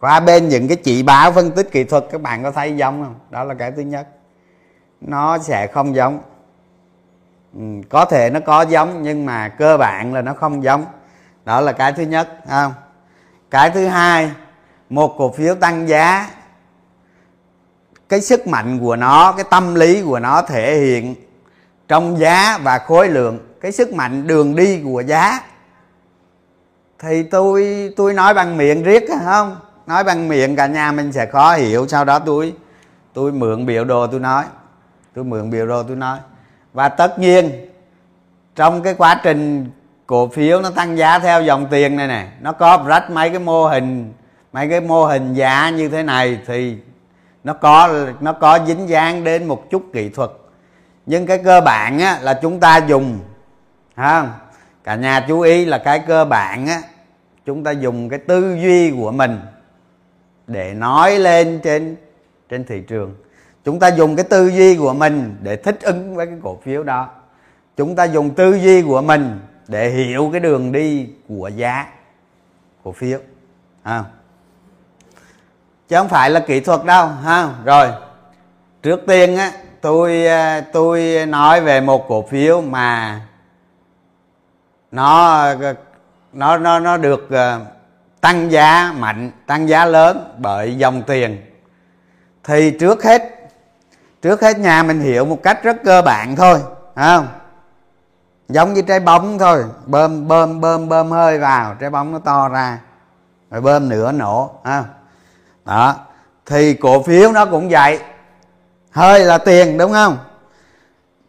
Qua 0.00 0.20
bên 0.20 0.48
những 0.48 0.68
cái 0.68 0.76
chỉ 0.76 1.02
báo 1.02 1.32
phân 1.32 1.50
tích 1.50 1.68
kỹ 1.72 1.84
thuật 1.84 2.04
các 2.10 2.20
bạn 2.20 2.42
có 2.42 2.50
thấy 2.50 2.76
giống 2.76 3.04
không? 3.04 3.14
Đó 3.30 3.44
là 3.44 3.54
cái 3.54 3.72
thứ 3.72 3.82
nhất. 3.82 4.08
Nó 5.00 5.38
sẽ 5.38 5.66
không 5.66 5.94
giống. 5.94 6.20
Ừ, 7.54 7.60
có 7.88 8.04
thể 8.04 8.30
nó 8.30 8.40
có 8.40 8.62
giống 8.62 9.02
nhưng 9.02 9.26
mà 9.26 9.48
cơ 9.48 9.76
bản 9.76 10.14
là 10.14 10.22
nó 10.22 10.32
không 10.34 10.64
giống. 10.64 10.84
Đó 11.44 11.60
là 11.60 11.72
cái 11.72 11.92
thứ 11.92 12.02
nhất 12.02 12.28
không? 12.48 12.72
Cái 13.50 13.70
thứ 13.70 13.86
hai 13.86 14.30
một 14.94 15.14
cổ 15.18 15.32
phiếu 15.32 15.54
tăng 15.54 15.88
giá. 15.88 16.30
Cái 18.08 18.20
sức 18.20 18.46
mạnh 18.46 18.78
của 18.80 18.96
nó, 18.96 19.32
cái 19.32 19.44
tâm 19.50 19.74
lý 19.74 20.02
của 20.02 20.18
nó 20.18 20.42
thể 20.42 20.78
hiện 20.78 21.14
trong 21.88 22.18
giá 22.18 22.58
và 22.62 22.78
khối 22.78 23.08
lượng. 23.08 23.38
Cái 23.60 23.72
sức 23.72 23.92
mạnh 23.92 24.26
đường 24.26 24.56
đi 24.56 24.82
của 24.84 25.00
giá. 25.00 25.40
Thì 26.98 27.22
tôi 27.22 27.90
tôi 27.96 28.12
nói 28.12 28.34
bằng 28.34 28.56
miệng 28.56 28.82
riết 28.82 29.04
không? 29.24 29.56
Nói 29.86 30.04
bằng 30.04 30.28
miệng 30.28 30.56
cả 30.56 30.66
nhà 30.66 30.92
mình 30.92 31.12
sẽ 31.12 31.26
khó 31.26 31.54
hiểu. 31.54 31.88
Sau 31.88 32.04
đó 32.04 32.18
tôi 32.18 32.54
tôi 33.12 33.32
mượn 33.32 33.66
biểu 33.66 33.84
đồ 33.84 34.06
tôi 34.06 34.20
nói. 34.20 34.44
Tôi 35.14 35.24
mượn 35.24 35.50
biểu 35.50 35.66
đồ 35.66 35.82
tôi 35.82 35.96
nói. 35.96 36.18
Và 36.72 36.88
tất 36.88 37.18
nhiên, 37.18 37.50
trong 38.54 38.82
cái 38.82 38.94
quá 38.94 39.20
trình 39.22 39.70
cổ 40.06 40.28
phiếu 40.28 40.60
nó 40.60 40.70
tăng 40.70 40.98
giá 40.98 41.18
theo 41.18 41.42
dòng 41.42 41.66
tiền 41.70 41.96
này 41.96 42.08
nè, 42.08 42.28
nó 42.40 42.52
có 42.52 42.84
rách 42.86 43.10
mấy 43.10 43.30
cái 43.30 43.38
mô 43.38 43.66
hình 43.66 44.12
mấy 44.54 44.68
cái 44.68 44.80
mô 44.80 45.06
hình 45.06 45.34
giá 45.34 45.70
như 45.70 45.88
thế 45.88 46.02
này 46.02 46.38
thì 46.46 46.76
nó 47.44 47.52
có 47.52 48.06
nó 48.20 48.32
có 48.32 48.58
dính 48.66 48.88
dáng 48.88 49.24
đến 49.24 49.44
một 49.44 49.70
chút 49.70 49.82
kỹ 49.92 50.08
thuật. 50.08 50.30
Nhưng 51.06 51.26
cái 51.26 51.38
cơ 51.38 51.60
bản 51.60 51.98
á, 51.98 52.18
là 52.22 52.38
chúng 52.42 52.60
ta 52.60 52.76
dùng 52.76 53.18
ha 53.94 54.30
cả 54.84 54.94
nhà 54.94 55.24
chú 55.28 55.40
ý 55.40 55.64
là 55.64 55.78
cái 55.78 55.98
cơ 56.06 56.24
bản 56.24 56.66
á 56.66 56.82
chúng 57.46 57.64
ta 57.64 57.70
dùng 57.70 58.08
cái 58.08 58.18
tư 58.18 58.56
duy 58.62 58.90
của 58.90 59.12
mình 59.12 59.40
để 60.46 60.74
nói 60.74 61.18
lên 61.18 61.60
trên 61.62 61.96
trên 62.48 62.64
thị 62.64 62.82
trường. 62.88 63.14
Chúng 63.64 63.78
ta 63.78 63.88
dùng 63.88 64.16
cái 64.16 64.24
tư 64.24 64.48
duy 64.48 64.76
của 64.76 64.94
mình 64.94 65.36
để 65.42 65.56
thích 65.56 65.78
ứng 65.82 66.14
với 66.16 66.26
cái 66.26 66.36
cổ 66.42 66.58
phiếu 66.64 66.82
đó. 66.82 67.08
Chúng 67.76 67.96
ta 67.96 68.04
dùng 68.04 68.34
tư 68.34 68.58
duy 68.58 68.82
của 68.82 69.02
mình 69.02 69.40
để 69.68 69.90
hiểu 69.90 70.28
cái 70.32 70.40
đường 70.40 70.72
đi 70.72 71.08
của 71.28 71.48
giá 71.48 71.86
cổ 72.84 72.92
phiếu 72.92 73.18
à 73.82 74.04
chứ 75.94 75.98
không 75.98 76.08
phải 76.08 76.30
là 76.30 76.40
kỹ 76.40 76.60
thuật 76.60 76.84
đâu, 76.84 77.08
ha? 77.24 77.48
Rồi, 77.64 77.88
trước 78.82 79.00
tiên 79.06 79.36
á, 79.36 79.52
tôi 79.80 80.26
à, 80.26 80.60
tôi 80.72 81.26
nói 81.26 81.60
về 81.60 81.80
một 81.80 82.08
cổ 82.08 82.24
phiếu 82.30 82.60
mà 82.60 83.20
nó 84.90 85.32
à, 85.32 85.54
nó 86.32 86.56
nó 86.58 86.78
nó 86.78 86.96
được 86.96 87.30
à, 87.30 87.60
tăng 88.20 88.52
giá 88.52 88.92
mạnh, 88.98 89.30
tăng 89.46 89.68
giá 89.68 89.84
lớn 89.84 90.34
bởi 90.38 90.76
dòng 90.76 91.02
tiền. 91.02 91.42
Thì 92.44 92.70
trước 92.80 93.04
hết 93.04 93.22
trước 94.22 94.42
hết 94.42 94.58
nhà 94.58 94.82
mình 94.82 95.00
hiểu 95.00 95.24
một 95.24 95.38
cách 95.42 95.62
rất 95.62 95.76
cơ 95.84 96.02
bản 96.02 96.36
thôi 96.36 96.60
không 96.94 97.28
giống 98.48 98.74
như 98.74 98.82
trái 98.82 99.00
bóng 99.00 99.38
thôi, 99.38 99.64
bơm 99.86 100.28
bơm 100.28 100.60
bơm 100.60 100.88
bơm 100.88 101.10
hơi 101.10 101.38
vào, 101.38 101.74
trái 101.80 101.90
bóng 101.90 102.12
nó 102.12 102.18
to 102.18 102.48
ra, 102.48 102.78
rồi 103.50 103.60
bơm 103.60 103.88
nữa 103.88 104.12
nổ, 104.12 104.50
ha? 104.64 104.84
Đó. 105.64 105.96
Thì 106.46 106.74
cổ 106.74 107.02
phiếu 107.02 107.32
nó 107.32 107.46
cũng 107.46 107.68
vậy. 107.68 108.00
Hơi 108.90 109.20
là 109.20 109.38
tiền, 109.38 109.78
đúng 109.78 109.92
không? 109.92 110.18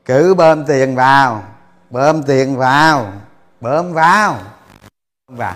Cứ 0.06 0.34
bơm 0.34 0.66
tiền 0.66 0.96
vào, 0.96 1.44
bơm 1.90 2.24
tiền 2.24 2.58
vào, 2.58 3.14
bơm 3.62 3.94
vào 3.94 4.38
vào. 5.28 5.56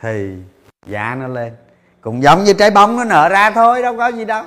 Thì 0.00 0.36
giá 0.86 1.14
nó 1.14 1.28
lên. 1.28 1.56
Cũng 2.00 2.22
giống 2.22 2.44
như 2.44 2.52
trái 2.52 2.70
bóng 2.70 2.96
nó 2.96 3.04
nở 3.04 3.28
ra 3.28 3.50
thôi, 3.50 3.82
đâu 3.82 3.96
có 3.96 4.06
gì 4.08 4.24
đâu. 4.24 4.44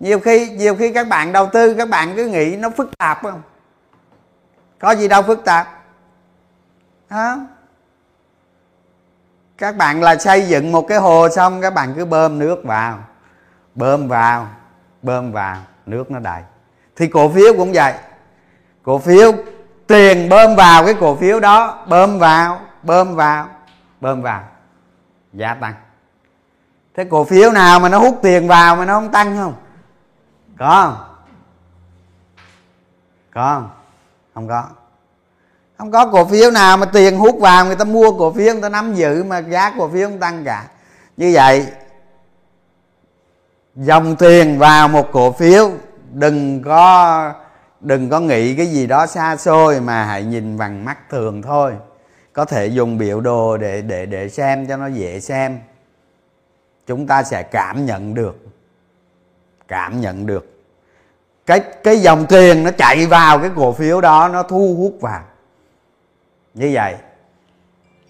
Nhiều 0.00 0.20
khi 0.20 0.50
nhiều 0.50 0.76
khi 0.76 0.92
các 0.92 1.08
bạn 1.08 1.32
đầu 1.32 1.46
tư, 1.52 1.74
các 1.74 1.88
bạn 1.88 2.12
cứ 2.16 2.26
nghĩ 2.26 2.56
nó 2.56 2.70
phức 2.70 2.98
tạp 2.98 3.22
không? 3.22 3.42
Có 4.78 4.90
gì 4.90 5.08
đâu 5.08 5.22
phức 5.22 5.44
tạp. 5.44 5.84
Hả? 7.10 7.36
Các 9.58 9.76
bạn 9.76 10.02
là 10.02 10.16
xây 10.16 10.48
dựng 10.48 10.72
một 10.72 10.82
cái 10.88 10.98
hồ 10.98 11.28
xong, 11.28 11.60
các 11.60 11.74
bạn 11.74 11.94
cứ 11.96 12.04
bơm 12.04 12.38
nước 12.38 12.64
vào. 12.64 12.98
Bơm 13.74 14.08
vào 14.08 14.48
bơm 15.02 15.32
vào, 15.32 15.56
nước 15.86 16.10
nó 16.10 16.18
đầy. 16.18 16.42
Thì 16.96 17.06
cổ 17.06 17.28
phiếu 17.28 17.54
cũng 17.56 17.72
vậy. 17.72 17.94
Cổ 18.82 18.98
phiếu, 18.98 19.32
tiền 19.86 20.28
bơm 20.28 20.56
vào 20.56 20.84
cái 20.84 20.94
cổ 21.00 21.16
phiếu 21.16 21.40
đó, 21.40 21.84
bơm 21.88 22.18
vào 22.18 22.60
bơm 22.82 23.14
vào 23.14 23.48
bơm 24.00 24.22
vào. 24.22 24.42
Giá 25.32 25.54
tăng. 25.54 25.74
Thế 26.94 27.04
cổ 27.10 27.24
phiếu 27.24 27.52
nào 27.52 27.80
mà 27.80 27.88
nó 27.88 27.98
hút 27.98 28.18
tiền 28.22 28.48
vào 28.48 28.76
mà 28.76 28.84
nó 28.84 28.94
không 28.94 29.12
tăng 29.12 29.36
không? 29.36 29.54
Có 30.58 30.82
không? 30.84 31.16
Có 33.34 33.54
không? 33.54 33.70
Không 34.34 34.48
có 34.48 34.64
không 35.78 35.90
có 35.90 36.06
cổ 36.06 36.24
phiếu 36.24 36.50
nào 36.50 36.76
mà 36.76 36.86
tiền 36.86 37.16
hút 37.16 37.38
vào 37.40 37.66
người 37.66 37.76
ta 37.76 37.84
mua 37.84 38.12
cổ 38.12 38.32
phiếu, 38.32 38.52
người 38.52 38.62
ta 38.62 38.68
nắm 38.68 38.94
giữ 38.94 39.24
mà 39.24 39.38
giá 39.38 39.72
cổ 39.78 39.88
phiếu 39.88 40.08
không 40.08 40.18
tăng 40.18 40.44
cả. 40.44 40.66
Như 41.16 41.30
vậy, 41.34 41.66
dòng 43.76 44.16
tiền 44.16 44.58
vào 44.58 44.88
một 44.88 45.12
cổ 45.12 45.32
phiếu, 45.32 45.70
đừng 46.12 46.62
có 46.62 47.32
đừng 47.80 48.10
có 48.10 48.20
nghĩ 48.20 48.54
cái 48.54 48.66
gì 48.66 48.86
đó 48.86 49.06
xa 49.06 49.36
xôi 49.36 49.80
mà 49.80 50.04
hãy 50.04 50.24
nhìn 50.24 50.58
bằng 50.58 50.84
mắt 50.84 50.98
thường 51.10 51.42
thôi. 51.42 51.72
Có 52.32 52.44
thể 52.44 52.66
dùng 52.66 52.98
biểu 52.98 53.20
đồ 53.20 53.56
để 53.56 53.82
để 53.82 54.06
để 54.06 54.28
xem 54.28 54.66
cho 54.66 54.76
nó 54.76 54.86
dễ 54.86 55.20
xem. 55.20 55.58
Chúng 56.86 57.06
ta 57.06 57.22
sẽ 57.22 57.42
cảm 57.42 57.86
nhận 57.86 58.14
được, 58.14 58.36
cảm 59.68 60.00
nhận 60.00 60.26
được. 60.26 60.52
Cái 61.46 61.60
cái 61.82 61.98
dòng 61.98 62.26
tiền 62.26 62.64
nó 62.64 62.70
chạy 62.70 63.06
vào 63.06 63.38
cái 63.38 63.50
cổ 63.56 63.72
phiếu 63.72 64.00
đó, 64.00 64.28
nó 64.28 64.42
thu 64.42 64.74
hút 64.78 64.98
vào 65.00 65.22
như 66.56 66.70
vậy, 66.72 66.94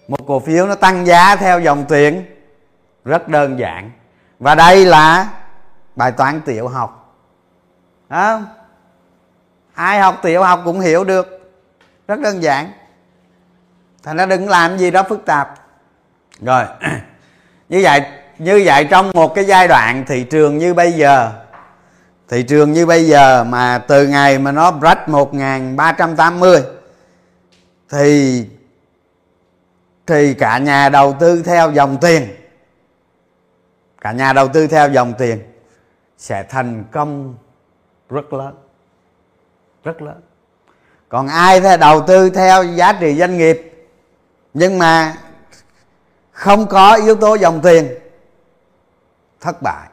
một 0.07 0.27
cổ 0.27 0.39
phiếu 0.39 0.67
nó 0.67 0.75
tăng 0.75 1.07
giá 1.07 1.35
theo 1.35 1.59
dòng 1.59 1.85
tiền 1.85 2.25
rất 3.05 3.27
đơn 3.27 3.59
giản. 3.59 3.91
Và 4.39 4.55
đây 4.55 4.85
là 4.85 5.29
bài 5.95 6.11
toán 6.11 6.41
tiểu 6.41 6.67
học. 6.67 7.15
Không? 8.09 8.45
Ai 9.73 9.99
học 9.99 10.19
tiểu 10.21 10.43
học 10.43 10.61
cũng 10.65 10.79
hiểu 10.79 11.03
được. 11.03 11.53
Rất 12.07 12.19
đơn 12.19 12.43
giản. 12.43 12.71
Thành 14.03 14.17
ra 14.17 14.25
đừng 14.25 14.49
làm 14.49 14.77
gì 14.77 14.91
đó 14.91 15.03
phức 15.03 15.25
tạp. 15.25 15.53
Rồi, 16.41 16.65
như 17.69 17.79
vậy 17.83 18.01
như 18.37 18.61
vậy 18.65 18.87
trong 18.89 19.11
một 19.13 19.35
cái 19.35 19.45
giai 19.45 19.67
đoạn 19.67 20.03
thị 20.07 20.23
trường 20.23 20.57
như 20.57 20.73
bây 20.73 20.91
giờ, 20.91 21.31
thị 22.29 22.43
trường 22.43 22.73
như 22.73 22.85
bây 22.85 23.07
giờ 23.07 23.43
mà 23.43 23.77
từ 23.87 24.07
ngày 24.07 24.39
mà 24.39 24.51
nó 24.51 24.71
break 24.71 25.09
1380 25.09 26.76
thì 27.89 28.45
thì 30.07 30.33
cả 30.33 30.57
nhà 30.57 30.89
đầu 30.89 31.15
tư 31.19 31.43
theo 31.43 31.71
dòng 31.71 31.97
tiền. 32.01 32.27
Cả 34.01 34.11
nhà 34.11 34.33
đầu 34.33 34.47
tư 34.47 34.67
theo 34.67 34.89
dòng 34.89 35.13
tiền 35.17 35.39
sẽ 36.17 36.43
thành 36.43 36.83
công 36.91 37.35
rất 38.09 38.33
lớn 38.33 38.55
rất 39.87 40.01
lớn. 40.01 40.21
Còn 41.09 41.27
ai 41.27 41.61
theo 41.61 41.77
đầu 41.77 42.01
tư 42.07 42.29
theo 42.29 42.63
giá 42.63 42.93
trị 42.93 43.15
doanh 43.19 43.37
nghiệp, 43.37 43.87
nhưng 44.53 44.77
mà 44.77 45.17
không 46.31 46.67
có 46.67 46.95
yếu 46.95 47.15
tố 47.15 47.35
dòng 47.35 47.61
tiền, 47.63 47.97
thất 49.39 49.61
bại. 49.61 49.89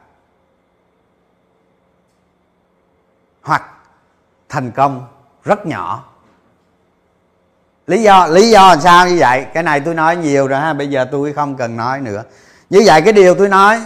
Hoặc 3.41 3.63
thành 4.49 4.71
công 4.71 5.07
rất 5.43 5.65
nhỏ 5.65 6.14
lý 7.87 8.01
do 8.01 8.27
lý 8.27 8.49
do 8.49 8.69
làm 8.69 8.81
sao 8.81 9.09
như 9.09 9.15
vậy? 9.19 9.45
Cái 9.53 9.63
này 9.63 9.79
tôi 9.79 9.93
nói 9.93 10.15
nhiều 10.17 10.47
rồi 10.47 10.59
ha, 10.59 10.73
bây 10.73 10.87
giờ 10.87 11.07
tôi 11.11 11.33
không 11.33 11.55
cần 11.55 11.77
nói 11.77 12.01
nữa. 12.01 12.23
Như 12.69 12.83
vậy 12.85 13.01
cái 13.01 13.13
điều 13.13 13.35
tôi 13.35 13.49
nói, 13.49 13.81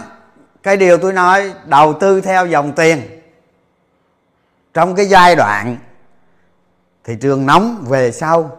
cái 0.62 0.76
điều 0.76 0.98
tôi 0.98 1.12
nói, 1.12 1.52
đầu 1.64 1.92
tư 1.92 2.20
theo 2.20 2.46
dòng 2.46 2.72
tiền. 2.72 3.02
Trong 4.74 4.94
cái 4.94 5.06
giai 5.06 5.36
đoạn 5.36 5.76
thị 7.04 7.16
trường 7.20 7.46
nóng 7.46 7.84
về 7.88 8.12
sau, 8.12 8.56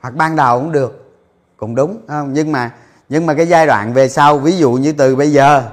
hoặc 0.00 0.14
ban 0.14 0.36
đầu 0.36 0.60
cũng 0.60 0.72
được, 0.72 1.14
cũng 1.56 1.74
đúng 1.74 2.00
không? 2.08 2.32
Nhưng 2.32 2.52
mà 2.52 2.70
nhưng 3.08 3.26
mà 3.26 3.34
cái 3.34 3.46
giai 3.46 3.66
đoạn 3.66 3.92
về 3.92 4.08
sau, 4.08 4.38
ví 4.38 4.56
dụ 4.56 4.72
như 4.72 4.92
từ 4.92 5.16
bây 5.16 5.32
giờ, 5.32 5.70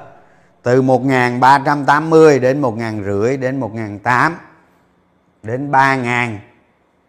từ 0.63 0.81
1380 0.81 2.39
đến 2.39 2.61
1500 2.61 3.41
đến 3.41 3.59
1800 3.59 4.37
đến 5.43 5.71
3000 5.71 6.39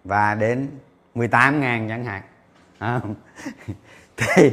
và 0.04 0.34
đến 0.34 0.68
18 1.14 1.60
ngàn 1.60 1.88
chẳng 1.88 2.04
hạn. 2.04 2.22
À, 2.78 3.00
thì 4.16 4.50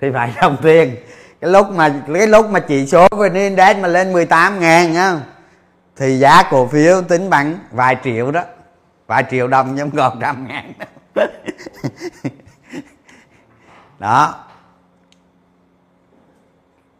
thì 0.00 0.10
phải 0.14 0.34
đồng 0.42 0.56
tiền. 0.62 0.96
Cái 1.40 1.50
lúc 1.50 1.70
mà 1.70 1.94
cái 2.14 2.26
lúc 2.26 2.50
mà 2.50 2.60
chỉ 2.60 2.86
số 2.86 3.08
VN 3.10 3.34
Index 3.34 3.76
mà 3.76 3.88
lên 3.88 4.12
18 4.12 4.60
ngàn 4.60 4.94
á 4.94 5.20
thì 5.96 6.18
giá 6.18 6.42
cổ 6.50 6.66
phiếu 6.66 7.02
tính 7.02 7.30
bằng 7.30 7.58
vài 7.70 7.96
triệu 8.04 8.30
đó. 8.30 8.42
Vài 9.06 9.24
triệu 9.30 9.48
đồng 9.48 9.74
nhưng 9.74 9.90
còn 9.90 10.20
trăm 10.20 10.48
ngàn 10.48 10.72
đó. 13.98 14.34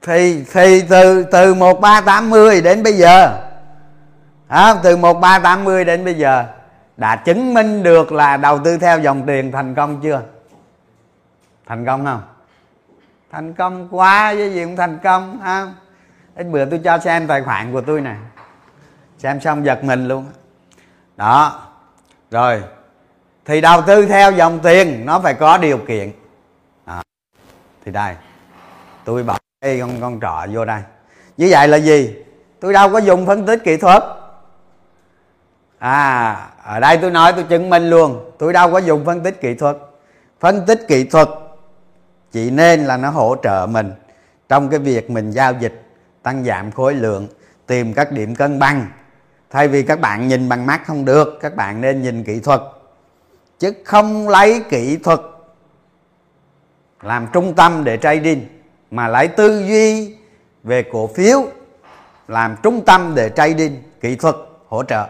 Thì 0.03 0.45
thì 0.53 0.83
từ 0.89 1.25
từ 1.25 1.55
một 1.55 1.81
ba 1.81 2.01
tám 2.01 2.31
mươi 2.31 2.61
đến 2.61 2.83
bây 2.83 2.93
giờ. 2.93 3.39
À, 4.49 4.75
từ 4.83 4.97
1380 4.97 5.85
đến 5.85 6.05
bây 6.05 6.15
giờ 6.15 6.45
đã 6.97 7.17
chứng 7.17 7.55
minh 7.55 7.83
được 7.83 8.13
là 8.13 8.37
đầu 8.37 8.59
tư 8.65 8.79
theo 8.79 8.99
dòng 8.99 9.27
tiền 9.27 9.53
thành 9.53 9.75
công 9.75 10.01
chưa? 10.01 10.23
Thành 11.67 11.87
công 11.87 12.05
không? 12.05 12.23
Thành 13.31 13.55
công 13.55 13.89
quá 13.91 14.35
với 14.35 14.55
gì 14.55 14.65
cũng 14.65 14.77
thành 14.77 14.99
công, 15.03 15.41
ha? 15.41 15.73
Ít 16.35 16.45
bữa 16.45 16.65
tôi 16.65 16.81
cho 16.85 16.99
xem 16.99 17.27
tài 17.27 17.43
khoản 17.43 17.73
của 17.73 17.81
tôi 17.81 18.01
nè. 18.01 18.15
Xem 19.19 19.41
xong 19.41 19.65
giật 19.65 19.85
mình 19.85 20.09
luôn. 20.09 20.27
Đó. 21.17 21.63
Rồi. 22.31 22.63
Thì 23.45 23.61
đầu 23.61 23.83
tư 23.83 24.07
theo 24.07 24.33
dòng 24.33 24.61
tiền, 24.63 25.07
nó 25.07 25.21
phải 25.21 25.35
có 25.35 25.59
điều 25.59 25.79
kiện. 25.79 26.13
Đó. 26.87 27.03
thì 27.85 27.93
đây. 27.93 28.15
Tôi 29.05 29.23
bỏ 29.23 29.39
cái 29.61 29.81
con 29.81 30.01
con 30.01 30.21
trọ 30.21 30.47
vô 30.53 30.65
đây. 30.65 30.83
Như 31.37 31.49
vậy 31.51 31.69
là 31.69 31.77
gì? 31.77 32.15
Tôi 32.61 32.73
đâu 32.73 32.93
có 32.93 32.99
dùng 32.99 33.27
phân 33.27 33.47
tích 33.47 33.61
kỹ 33.65 33.77
thuật 33.77 34.03
à 35.83 36.49
ở 36.65 36.81
đây 36.81 36.99
tôi 37.03 37.11
nói 37.11 37.33
tôi 37.33 37.45
chứng 37.45 37.71
minh 37.71 37.91
luôn. 37.91 38.31
Tôi 38.39 38.53
đâu 38.53 38.73
có 38.73 38.79
dùng 38.79 39.05
phân 39.05 39.23
tích 39.23 39.41
kỹ 39.41 39.55
thuật. 39.55 39.77
Phân 40.41 40.67
tích 40.67 40.85
kỹ 40.89 41.05
thuật 41.05 41.29
chỉ 42.33 42.51
nên 42.51 42.85
là 42.85 42.97
nó 42.97 43.11
hỗ 43.11 43.37
trợ 43.43 43.67
mình. 43.71 43.93
Trong 44.49 44.69
cái 44.69 44.79
việc 44.79 45.11
mình 45.11 45.31
giao 45.31 45.53
dịch, 45.61 45.83
tăng 46.23 46.45
giảm 46.45 46.71
khối 46.71 46.95
lượng, 46.95 47.29
tìm 47.67 47.95
các 47.95 48.13
điểm 48.13 48.35
cân 48.35 48.59
bằng. 48.59 48.87
Thay 49.51 49.69
vì 49.69 49.83
các 49.83 50.01
bạn 50.01 50.29
nhìn 50.29 50.49
bằng 50.49 50.67
mắt 50.67 50.87
không 50.87 51.05
được, 51.05 51.39
các 51.41 51.57
bạn 51.57 51.81
nên 51.81 52.03
nhìn 52.03 52.25
kỹ 52.25 52.41
thuật. 52.41 52.61
Chứ 53.59 53.73
không 53.85 54.29
lấy 54.29 54.63
kỹ 54.69 54.97
thuật 54.97 55.21
làm 57.03 57.27
trung 57.33 57.55
tâm 57.55 57.85
để 57.85 57.97
trading, 57.97 58.47
mà 58.91 59.09
lấy 59.09 59.29
tư 59.29 59.65
duy 59.67 60.17
về 60.63 60.83
cổ 60.93 61.07
phiếu 61.07 61.47
làm 62.29 62.57
trung 62.63 62.85
tâm 62.85 63.13
để 63.15 63.31
trading, 63.37 63.83
kỹ 64.01 64.17
thuật 64.17 64.35
hỗ 64.69 64.83
trợ 64.85 65.07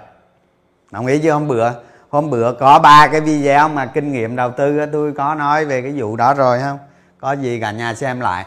đồng 0.92 1.07
ý 1.07 1.18
chứ, 1.18 1.33
hôm 1.33 1.48
bữa 1.48 1.70
hôm 2.11 2.31
bữa 2.31 2.52
có 2.52 2.78
ba 2.78 3.09
cái 3.09 3.20
video 3.20 3.68
mà 3.68 3.87
kinh 3.87 4.12
nghiệm 4.12 4.37
đầu 4.37 4.50
tư 4.50 4.87
tôi 4.92 5.12
có 5.12 5.35
nói 5.35 5.64
về 5.64 5.83
cái 5.83 5.92
vụ 5.96 6.16
đó 6.16 6.35
rồi, 6.35 6.61
không? 6.61 6.78
Có 7.20 7.33
gì 7.33 7.61
cả 7.61 7.70
nhà 7.70 7.94
xem 7.94 8.20
lại. 8.20 8.46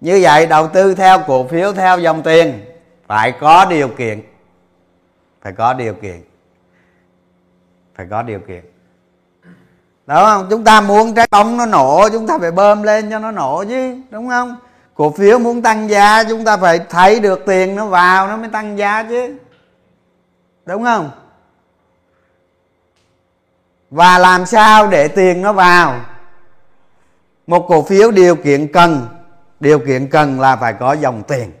Như 0.00 0.18
vậy, 0.22 0.46
đầu 0.46 0.68
tư 0.68 0.94
theo 0.94 1.18
cổ 1.26 1.46
phiếu, 1.48 1.72
theo 1.72 1.98
dòng 1.98 2.22
tiền, 2.22 2.64
phải 3.06 3.32
có 3.32 3.64
điều 3.64 3.88
kiện. 3.88 4.22
Phải 5.42 5.52
có 5.52 5.72
điều 5.72 5.94
kiện. 5.94 6.22
Phải 7.96 8.06
có 8.10 8.22
điều 8.22 8.40
kiện. 8.40 8.64
Đúng 10.06 10.18
không? 10.24 10.46
Chúng 10.50 10.64
ta 10.64 10.80
muốn 10.80 11.14
trái 11.14 11.28
bóng 11.30 11.56
nó 11.56 11.66
nổ, 11.66 12.08
chúng 12.12 12.26
ta 12.26 12.38
phải 12.38 12.50
bơm 12.50 12.82
lên 12.82 13.10
cho 13.10 13.18
nó 13.18 13.30
nổ 13.30 13.64
chứ, 13.68 13.96
đúng 14.10 14.28
không? 14.28 14.56
Cổ 14.94 15.10
phiếu 15.10 15.38
muốn 15.38 15.62
tăng 15.62 15.90
giá, 15.90 16.24
chúng 16.24 16.44
ta 16.44 16.56
phải 16.56 16.78
thấy 16.78 17.20
được 17.20 17.42
tiền 17.46 17.76
nó 17.76 17.86
vào 17.86 18.28
nó 18.28 18.36
mới 18.36 18.48
tăng 18.48 18.78
giá 18.78 19.02
chứ. 19.02 19.36
Đúng 20.66 20.84
không? 20.84 21.10
Và 23.90 24.18
làm 24.18 24.46
sao 24.46 24.86
để 24.86 25.08
tiền 25.08 25.42
nó 25.42 25.52
vào? 25.52 26.00
Một 27.46 27.66
cổ 27.68 27.82
phiếu 27.82 28.10
điều 28.10 28.36
kiện 28.36 28.72
cần. 28.72 29.08
Điều 29.60 29.78
kiện 29.78 30.10
cần 30.10 30.40
là 30.40 30.56
phải 30.56 30.72
có 30.72 30.92
dòng 30.92 31.22
tiền. 31.22 31.52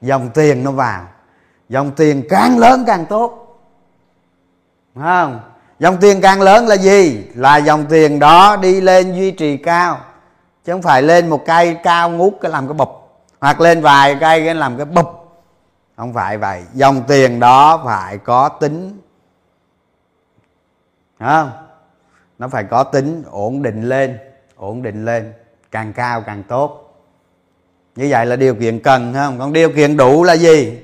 Dòng 0.00 0.30
tiền 0.34 0.64
nó 0.64 0.70
vào. 0.70 1.02
Dòng 1.68 1.90
tiền 1.90 2.22
càng 2.28 2.58
lớn 2.58 2.84
càng 2.86 3.06
tốt. 3.06 3.58
Đúng 4.94 5.04
không? 5.04 5.40
Dòng 5.78 5.96
tiền 6.00 6.20
càng 6.20 6.40
lớn 6.40 6.66
là 6.66 6.76
gì? 6.76 7.24
Là 7.34 7.56
dòng 7.56 7.86
tiền 7.86 8.18
đó 8.18 8.56
đi 8.56 8.80
lên 8.80 9.12
duy 9.12 9.30
trì 9.30 9.56
cao. 9.56 9.98
Chứ 10.64 10.72
không 10.72 10.82
phải 10.82 11.02
lên 11.02 11.30
một 11.30 11.46
cây 11.46 11.76
cao 11.82 12.10
ngút 12.10 12.34
cái 12.40 12.50
làm 12.50 12.68
cái 12.68 12.74
bụp. 12.74 12.88
Hoặc 13.40 13.60
lên 13.60 13.80
vài 13.80 14.16
cây 14.20 14.44
cái 14.44 14.54
làm 14.54 14.76
cái 14.76 14.86
bụp. 14.86 15.06
Không 15.96 16.14
phải 16.14 16.38
vậy. 16.38 16.62
Dòng 16.74 17.02
tiền 17.08 17.40
đó 17.40 17.82
phải 17.84 18.18
có 18.18 18.48
tính 18.48 19.00
không? 21.22 21.50
Nó 22.38 22.48
phải 22.48 22.64
có 22.64 22.84
tính 22.84 23.22
ổn 23.30 23.62
định 23.62 23.82
lên, 23.82 24.18
ổn 24.56 24.82
định 24.82 25.04
lên, 25.04 25.32
càng 25.70 25.92
cao 25.92 26.20
càng 26.20 26.42
tốt. 26.42 26.78
Như 27.96 28.06
vậy 28.10 28.26
là 28.26 28.36
điều 28.36 28.54
kiện 28.54 28.80
cần 28.80 29.14
không? 29.14 29.38
Còn 29.38 29.52
điều 29.52 29.70
kiện 29.70 29.96
đủ 29.96 30.24
là 30.24 30.32
gì? 30.32 30.78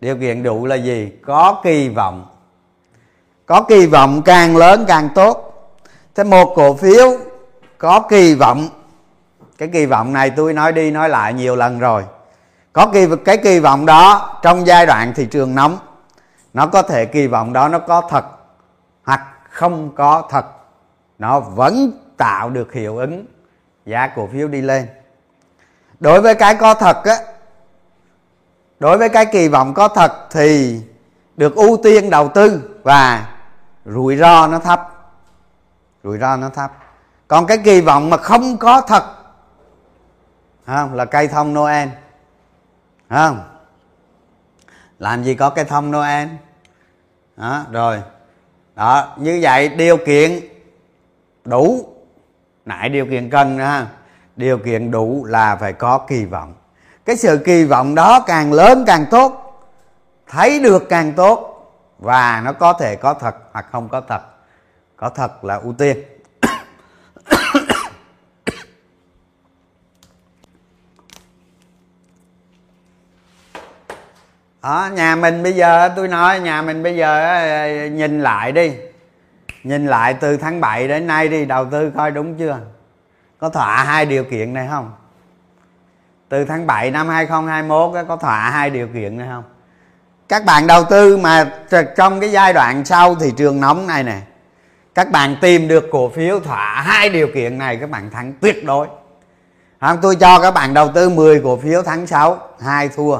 Điều 0.00 0.16
kiện 0.16 0.42
đủ 0.42 0.66
là 0.66 0.74
gì? 0.74 1.12
Có 1.26 1.60
kỳ 1.64 1.88
vọng. 1.88 2.26
Có 3.46 3.62
kỳ 3.62 3.86
vọng 3.86 4.22
càng 4.22 4.56
lớn 4.56 4.84
càng 4.88 5.08
tốt. 5.14 5.50
Thế 6.14 6.24
một 6.24 6.52
cổ 6.56 6.74
phiếu 6.74 7.10
có 7.78 8.00
kỳ 8.00 8.34
vọng. 8.34 8.68
Cái 9.58 9.68
kỳ 9.72 9.86
vọng 9.86 10.12
này 10.12 10.30
tôi 10.30 10.52
nói 10.52 10.72
đi 10.72 10.90
nói 10.90 11.08
lại 11.08 11.34
nhiều 11.34 11.56
lần 11.56 11.78
rồi. 11.78 12.04
Có 12.72 12.86
kỳ, 12.86 13.06
cái 13.24 13.36
kỳ 13.36 13.60
vọng 13.60 13.86
đó 13.86 14.38
trong 14.42 14.66
giai 14.66 14.86
đoạn 14.86 15.12
thị 15.16 15.26
trường 15.30 15.54
nóng, 15.54 15.78
nó 16.54 16.66
có 16.66 16.82
thể 16.82 17.04
kỳ 17.04 17.26
vọng 17.26 17.52
đó 17.52 17.68
nó 17.68 17.78
có 17.78 18.02
thật 18.10 18.24
hoặc 19.04 19.20
không 19.54 19.94
có 19.94 20.26
thật. 20.30 20.46
Nó 21.18 21.40
vẫn 21.40 21.92
tạo 22.16 22.50
được 22.50 22.72
hiệu 22.72 22.96
ứng. 22.96 23.26
Giá 23.86 24.08
cổ 24.16 24.28
phiếu 24.32 24.48
đi 24.48 24.60
lên. 24.60 24.88
Đối 26.00 26.20
với 26.20 26.34
cái 26.34 26.54
có 26.54 26.74
thật 26.74 27.04
á, 27.04 27.16
đối 28.80 28.98
với 28.98 29.08
cái 29.08 29.26
kỳ 29.26 29.48
vọng 29.48 29.74
có 29.74 29.88
thật 29.88 30.12
thì 30.30 30.80
được 31.36 31.54
ưu 31.54 31.76
tiên 31.82 32.10
đầu 32.10 32.28
tư 32.28 32.78
và 32.82 33.34
rủi 33.84 34.16
ro 34.16 34.46
nó 34.46 34.58
thấp. 34.58 34.90
Rủi 36.04 36.18
ro 36.18 36.36
nó 36.36 36.48
thấp. 36.48 36.72
Còn 37.28 37.46
cái 37.46 37.58
kỳ 37.58 37.80
vọng 37.80 38.10
mà 38.10 38.16
không 38.16 38.56
có 38.56 38.80
thật 38.80 39.04
không? 40.66 40.94
Là 40.94 41.04
cây 41.04 41.28
thông 41.28 41.54
noel 41.54 41.88
không? 43.10 43.40
Làm 44.98 45.24
gì 45.24 45.34
có 45.34 45.50
cây 45.50 45.64
thông 45.64 45.90
noel 45.90 46.28
đó 47.36 47.64
rồi 47.70 48.02
đó, 48.74 49.14
như 49.16 49.38
vậy 49.42 49.68
điều 49.68 49.96
kiện 49.96 50.40
đủ. 51.44 51.88
Nãy 52.64 52.88
điều 52.88 53.06
kiện 53.06 53.30
cần 53.30 53.58
ha. 53.58 53.86
Điều 54.36 54.58
kiện 54.58 54.90
đủ 54.90 55.24
là 55.24 55.56
phải 55.56 55.72
có 55.72 55.98
kỳ 55.98 56.24
vọng. 56.24 56.54
Cái 57.04 57.16
sự 57.16 57.38
kỳ 57.44 57.64
vọng 57.64 57.94
đó 57.94 58.20
càng 58.20 58.52
lớn 58.52 58.84
càng 58.86 59.06
tốt, 59.10 59.60
thấy 60.28 60.60
được 60.60 60.88
càng 60.88 61.12
tốt, 61.12 61.50
và 61.98 62.42
nó 62.44 62.52
có 62.52 62.72
thể 62.72 62.96
có 62.96 63.14
thật 63.14 63.34
hoặc 63.52 63.66
không 63.72 63.88
có 63.88 64.00
thật. 64.00 64.22
Có 64.96 65.08
thật 65.08 65.44
là 65.44 65.54
ưu 65.54 65.72
tiên. 65.72 65.96
đó, 74.64 74.88
nhà 74.92 75.16
mình 75.16 75.42
bây 75.42 75.52
giờ 75.52 75.88
tôi 75.96 76.08
nói 76.08 76.40
nhà 76.40 76.62
mình 76.62 76.82
bây 76.82 76.96
giờ 76.96 77.24
ờ, 77.24 77.86
nhìn 77.86 78.20
lại 78.20 78.52
đi. 78.52 78.72
Nhìn 79.64 79.86
lại 79.86 80.14
từ 80.14 80.36
tháng 80.36 80.60
7 80.60 80.88
đến 80.88 81.06
nay 81.06 81.28
đi 81.28 81.44
đầu 81.44 81.66
tư 81.70 81.92
coi 81.96 82.10
đúng 82.10 82.34
chưa? 82.34 82.58
Có 83.38 83.48
thỏa 83.48 83.84
hai 83.84 84.06
điều 84.06 84.24
kiện 84.24 84.54
này 84.54 84.68
không? 84.70 84.92
Từ 86.28 86.44
tháng 86.44 86.66
7 86.66 86.90
năm 86.90 87.08
2021 87.08 88.06
có 88.08 88.16
thỏa 88.16 88.50
hai 88.50 88.70
điều 88.70 88.88
kiện 88.88 89.18
này 89.18 89.28
không? 89.30 89.44
Các 90.28 90.44
bạn 90.44 90.66
đầu 90.66 90.84
tư 90.84 91.16
mà 91.16 91.52
trong 91.96 92.20
cái 92.20 92.32
giai 92.32 92.52
đoạn 92.52 92.84
sau 92.84 93.14
thị 93.14 93.32
trường 93.36 93.60
nóng 93.60 93.86
này 93.86 94.04
nè. 94.04 94.20
Các 94.94 95.10
bạn 95.10 95.36
tìm 95.40 95.68
được 95.68 95.84
cổ 95.90 96.08
phiếu 96.08 96.40
thỏa 96.40 96.82
hai 96.82 97.08
điều 97.08 97.28
kiện 97.34 97.58
này 97.58 97.76
các 97.76 97.90
bạn 97.90 98.10
thắng 98.10 98.32
tuyệt 98.40 98.64
đối. 98.64 98.86
Không 99.80 99.98
tôi 100.02 100.16
cho 100.16 100.40
các 100.40 100.50
bạn 100.50 100.74
đầu 100.74 100.88
tư 100.94 101.08
10 101.08 101.40
cổ 101.44 101.56
phiếu 101.56 101.82
thắng 101.82 102.06
6 102.06 102.38
hai 102.60 102.88
thua 102.88 103.18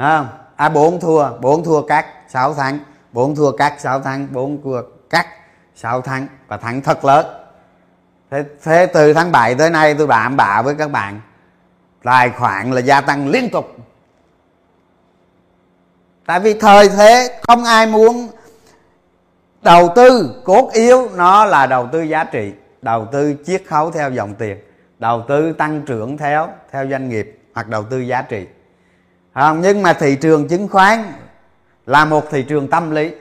không? 0.00 0.28
À 0.56 0.68
4 0.68 1.00
thua. 1.00 1.38
4 1.40 1.64
thua 1.64 1.82
các 1.82 2.06
6 2.28 2.54
thắng. 2.54 2.78
4 3.12 3.36
thua 3.36 3.52
các 3.52 3.80
6 3.80 4.00
thắng. 4.00 4.26
4 4.32 4.62
thua 4.62 4.82
các 5.10 5.26
6 5.74 6.00
thắng. 6.00 6.26
Và 6.48 6.56
thắng 6.56 6.80
thật 6.80 7.04
lớn. 7.04 7.26
Thế, 8.30 8.44
thế 8.62 8.86
từ 8.86 9.12
tháng 9.14 9.32
7 9.32 9.54
tới 9.54 9.70
nay 9.70 9.94
tôi 9.94 10.06
đảm 10.06 10.36
bảo 10.36 10.62
với 10.62 10.74
các 10.74 10.90
bạn. 10.90 11.20
Tài 12.02 12.30
khoản 12.30 12.72
là 12.72 12.80
gia 12.80 13.00
tăng 13.00 13.28
liên 13.28 13.50
tục. 13.50 13.76
Tại 16.26 16.40
vì 16.40 16.54
thời 16.54 16.88
thế 16.88 17.40
không 17.46 17.64
ai 17.64 17.86
muốn 17.86 18.28
đầu 19.62 19.92
tư 19.96 20.40
cốt 20.44 20.70
yếu. 20.72 21.08
Nó 21.14 21.44
là 21.44 21.66
đầu 21.66 21.88
tư 21.92 22.02
giá 22.02 22.24
trị. 22.24 22.52
Đầu 22.82 23.06
tư 23.12 23.34
chiết 23.46 23.62
khấu 23.68 23.90
theo 23.90 24.10
dòng 24.10 24.34
tiền. 24.34 24.58
Đầu 24.98 25.24
tư 25.28 25.52
tăng 25.52 25.82
trưởng 25.82 26.16
theo 26.16 26.48
theo 26.70 26.88
doanh 26.88 27.08
nghiệp. 27.08 27.40
Hoặc 27.54 27.68
đầu 27.68 27.84
tư 27.90 28.00
giá 28.00 28.22
trị 28.22 28.46
không 29.34 29.60
nhưng 29.60 29.82
mà 29.82 29.92
thị 29.92 30.16
trường 30.16 30.48
chứng 30.48 30.68
khoán 30.68 31.12
là 31.86 32.04
một 32.04 32.30
thị 32.30 32.42
trường 32.42 32.68
tâm 32.68 32.90
lý. 32.90 33.14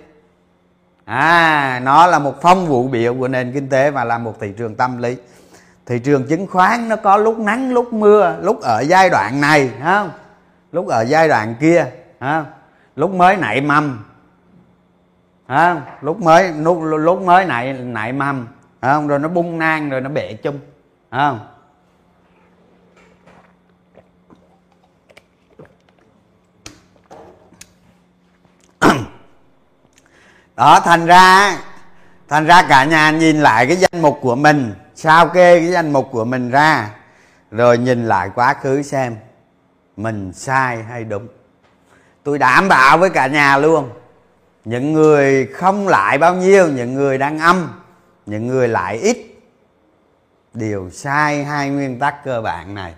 À 1.05 1.81
nó 1.83 2.07
là 2.07 2.19
một 2.19 2.41
phong 2.41 2.67
vụ 2.67 2.87
biểu 2.87 3.13
của 3.13 3.27
nền 3.27 3.53
kinh 3.53 3.69
tế 3.69 3.91
và 3.91 4.03
là 4.03 4.17
một 4.17 4.35
thị 4.39 4.53
trường 4.57 4.75
tâm 4.75 4.97
lý. 4.97 5.17
Thị 5.85 5.99
trường 5.99 6.27
chứng 6.27 6.47
khoán 6.47 6.89
nó 6.89 6.95
có 6.95 7.17
lúc 7.17 7.39
nắng 7.39 7.71
lúc 7.71 7.93
mưa 7.93 8.35
lúc 8.41 8.61
ở 8.61 8.79
giai 8.79 9.09
đoạn 9.09 9.41
này 9.41 9.71
không 9.83 10.11
lúc 10.71 10.87
ở 10.87 11.01
giai 11.01 11.27
đoạn 11.27 11.55
kia 11.59 11.85
không 12.19 12.45
lúc 12.95 13.11
mới 13.11 13.37
nảy 13.37 13.61
mầm 13.61 14.03
không 15.47 15.81
lúc 16.01 16.21
mới 16.21 16.53
lúc, 16.53 16.79
lúc 16.81 17.21
mới 17.21 17.45
nảy 17.45 17.73
nảy 17.73 18.13
mầm 18.13 18.47
không 18.81 19.07
rồi 19.07 19.19
nó 19.19 19.27
bung 19.27 19.59
nang 19.59 19.89
rồi 19.89 20.01
nó 20.01 20.09
bể 20.09 20.33
chung 20.33 20.59
không 21.11 21.39
đó, 30.59 30.79
thành 30.79 31.05
ra 31.05 31.57
thành 32.27 32.45
ra 32.45 32.63
cả 32.69 32.83
nhà 32.83 33.11
nhìn 33.11 33.39
lại 33.39 33.67
cái 33.67 33.77
danh 33.77 34.01
mục 34.01 34.19
của 34.21 34.35
mình, 34.35 34.73
sao 34.95 35.27
kê 35.27 35.59
cái 35.59 35.71
danh 35.71 35.93
mục 35.93 36.09
của 36.11 36.25
mình 36.25 36.49
ra, 36.49 36.89
rồi 37.51 37.77
nhìn 37.77 38.05
lại 38.05 38.29
quá 38.35 38.53
khứ 38.53 38.81
xem 38.81 39.17
mình 39.97 40.33
sai 40.33 40.83
hay 40.83 41.03
đúng. 41.03 41.27
Tôi 42.23 42.39
đảm 42.39 42.67
bảo 42.67 42.97
với 42.97 43.09
cả 43.09 43.27
nhà 43.27 43.57
luôn, 43.57 43.89
những 44.65 44.93
người 44.93 45.45
không 45.45 45.87
lại 45.87 46.17
bao 46.17 46.35
nhiêu, 46.35 46.67
những 46.67 46.93
người 46.93 47.17
đang 47.17 47.39
âm, 47.39 47.81
những 48.25 48.47
người 48.47 48.67
lại 48.67 48.97
ít, 48.97 49.17
đều 50.53 50.89
sai 50.89 51.43
hai 51.43 51.69
nguyên 51.69 51.99
tắc 51.99 52.23
cơ 52.23 52.41
bản 52.41 52.75
này. 52.75 52.93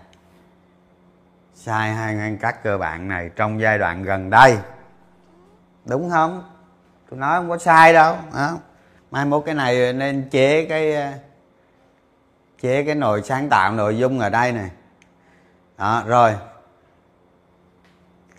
Sai 1.56 1.94
hai 1.94 2.16
nguyên 2.16 2.38
tắc 2.38 2.64
cơ 2.64 2.78
bản 2.78 3.08
này 3.08 3.30
trong 3.36 3.62
giai 3.62 3.78
đoạn 3.78 4.04
gần 4.04 4.30
đây. 4.30 4.58
Đúng 5.86 6.10
không? 6.10 6.51
Tôi 7.12 7.20
nói 7.20 7.40
không 7.40 7.50
có 7.50 7.58
sai 7.58 7.94
đâu 7.94 8.16
đó. 8.34 8.58
mai 9.12 9.26
mốt 9.26 9.44
cái 9.46 9.56
này 9.56 9.94
nên 9.94 10.30
chế 10.30 10.66
cái 10.66 10.96
ờ, 10.96 11.12
chế 12.62 12.84
cái 12.84 12.96
nồi 12.96 13.22
sáng 13.24 13.50
tạo 13.50 13.72
nội 13.72 13.98
dung 13.98 14.20
ở 14.20 14.30
đây 14.30 14.52
này. 14.52 14.70
Đó 15.78 16.04
rồi. 16.08 16.36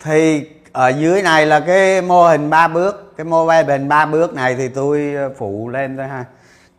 Thì 0.03 0.49
ở 0.71 0.89
dưới 0.89 1.21
này 1.21 1.45
là 1.45 1.59
cái 1.59 2.01
mô 2.01 2.27
hình 2.27 2.49
ba 2.49 2.67
bước 2.67 3.13
cái 3.17 3.25
mô 3.25 3.45
hình 3.45 3.89
ba 3.89 4.05
bước 4.05 4.33
này 4.33 4.55
thì 4.55 4.67
tôi 4.67 5.13
ờ, 5.15 5.29
phụ 5.37 5.69
lên 5.69 5.97
thôi 5.97 6.07
ha. 6.07 6.25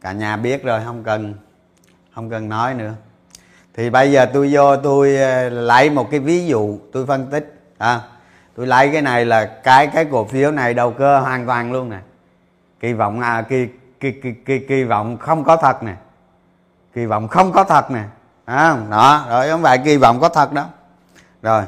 Cả 0.01 0.13
nhà 0.13 0.37
biết 0.37 0.65
rồi 0.65 0.81
không 0.85 1.05
cần 1.05 1.35
không 2.15 2.31
cần 2.31 2.49
nói 2.49 2.75
nữa. 2.75 2.93
Thì 3.75 3.91
bây 3.91 4.13
giờ 4.13 4.27
tôi 4.27 4.49
vô 4.53 4.77
tôi 4.77 5.17
ờ, 5.17 5.49
lấy 5.49 5.91
một 5.91 6.11
cái 6.11 6.21
ví 6.21 6.47
dụ 6.47 6.79
tôi 6.93 7.07
phân 7.07 7.27
tích 7.31 7.55
à, 7.79 8.01
tôi 8.57 8.67
lấy 8.67 8.91
cái 8.93 9.03
này 9.03 9.25
là 9.25 9.45
cái 9.45 9.87
cái 9.87 10.05
cổ 10.05 10.25
phiếu 10.25 10.51
này 10.51 10.75
đầu 10.75 10.91
cơ 10.91 11.21
hoàn 11.21 11.47
toàn 11.47 11.73
luôn 11.73 11.91
nè. 11.91 11.99
Kỳ 12.81 12.93
vọng 12.93 13.21
à 13.21 13.43
kỳ 13.43 13.69
kỳ 14.01 14.13
kỳ 14.13 14.33
kỳ, 14.33 14.59
kỳ 14.59 14.85
vọng 14.85 15.17
không 15.17 15.45
có 15.45 15.57
thật 15.57 15.83
nè. 15.83 15.95
Kỳ 16.95 17.07
vọng 17.07 17.29
không 17.29 17.53
có 17.53 17.65
thật 17.65 17.91
nè. 17.91 18.03
À, 18.45 18.77
đó 18.91 19.27
rồi 19.31 19.51
không 19.51 19.63
phải 19.63 19.79
kỳ 19.79 19.97
vọng 19.97 20.21
có 20.21 20.29
thật 20.29 20.53
đó. 20.53 20.65
Rồi 21.43 21.63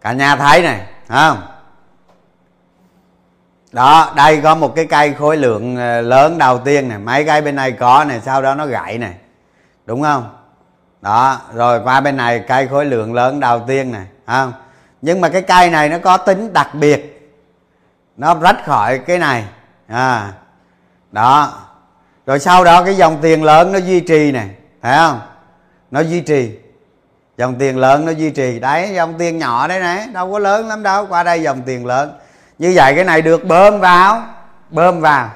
cả 0.00 0.12
nhà 0.12 0.36
thấy 0.36 0.62
này 0.62 0.86
không? 1.08 1.38
Đó 3.72 4.12
đây 4.16 4.40
có 4.40 4.54
một 4.54 4.72
cái 4.76 4.86
cây 4.86 5.14
khối 5.14 5.36
lượng 5.36 5.76
ờ, 5.76 6.00
lớn 6.00 6.38
đầu 6.38 6.58
tiên 6.58 6.88
này 6.88 6.98
mấy 6.98 7.24
cây 7.24 7.42
bên 7.42 7.56
này 7.56 7.72
có 7.72 8.04
này 8.08 8.20
sau 8.20 8.42
đó 8.42 8.54
nó 8.54 8.66
gãy 8.66 8.98
này 8.98 9.14
đúng 9.86 10.02
không? 10.02 10.36
Đó 11.00 11.40
rồi 11.54 11.80
qua 11.84 12.00
bên 12.00 12.16
này 12.16 12.44
cây 12.48 12.68
khối 12.68 12.84
lượng 12.84 13.14
lớn 13.14 13.40
đầu 13.40 13.60
tiên 13.66 13.92
này 13.92 14.06
không? 14.26 14.52
Nhưng 15.04 15.20
mà 15.20 15.28
cái 15.28 15.42
cây 15.42 15.70
này 15.70 15.88
nó 15.88 15.98
có 15.98 16.16
tính 16.16 16.52
đặc 16.52 16.74
biệt. 16.74 17.30
Nó 18.16 18.34
rách 18.34 18.64
khỏi 18.64 18.98
cái 18.98 19.18
này. 19.18 19.44
À 19.86 20.32
đó. 21.12 21.52
Rồi 22.26 22.38
sau 22.38 22.64
đó 22.64 22.82
cái 22.84 22.96
dòng 22.96 23.18
tiền 23.22 23.44
lớn 23.44 23.72
nó 23.72 23.78
duy 23.78 24.00
trì 24.00 24.32
này 24.32 24.50
thấy 24.82 24.96
không? 24.96 25.20
Nó 25.90 26.00
duy 26.00 26.20
trì. 26.20 26.50
Dòng 27.36 27.54
tiền 27.54 27.78
lớn 27.78 28.06
nó 28.06 28.12
duy 28.12 28.30
trì. 28.30 28.60
Đấy 28.60 28.90
dòng 28.94 29.14
tiền 29.18 29.38
nhỏ 29.38 29.68
đấy 29.68 29.80
này 29.80 30.06
đâu 30.12 30.32
có 30.32 30.38
lớn 30.38 30.68
lắm 30.68 30.82
đâu. 30.82 31.06
Qua 31.06 31.22
đây 31.22 31.42
dòng 31.42 31.62
tiền 31.62 31.86
lớn. 31.86 32.12
Như 32.58 32.72
vậy 32.74 32.94
cái 32.94 33.04
này 33.04 33.22
được 33.22 33.44
bơm 33.44 33.80
vào 33.80 34.22
bơm 34.70 35.00
vào. 35.00 35.30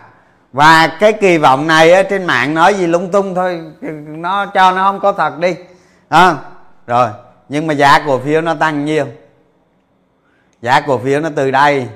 Và 0.52 0.96
cái 1.00 1.12
kỳ 1.12 1.38
vọng 1.38 1.66
này 1.66 1.92
ở 1.92 2.02
trên 2.02 2.24
mạng 2.24 2.54
nói 2.54 2.74
gì 2.74 2.86
lung 2.86 3.10
tung 3.12 3.34
thôi. 3.34 3.60
Nó 4.06 4.46
cho 4.46 4.72
nó 4.72 4.84
không 4.84 5.00
có 5.00 5.12
thật 5.12 5.38
đi. 5.38 5.56
À, 6.08 6.36
rồi 6.86 7.08
nhưng 7.48 7.66
mà 7.66 7.74
giá 7.74 7.98
cổ 8.06 8.18
phiếu 8.18 8.40
nó 8.40 8.54
tăng 8.54 8.84
nhiều 8.84 9.06
giá 10.62 10.80
cổ 10.80 10.98
phiếu 10.98 11.20
nó 11.20 11.28
từ 11.36 11.50
đây 11.50 11.88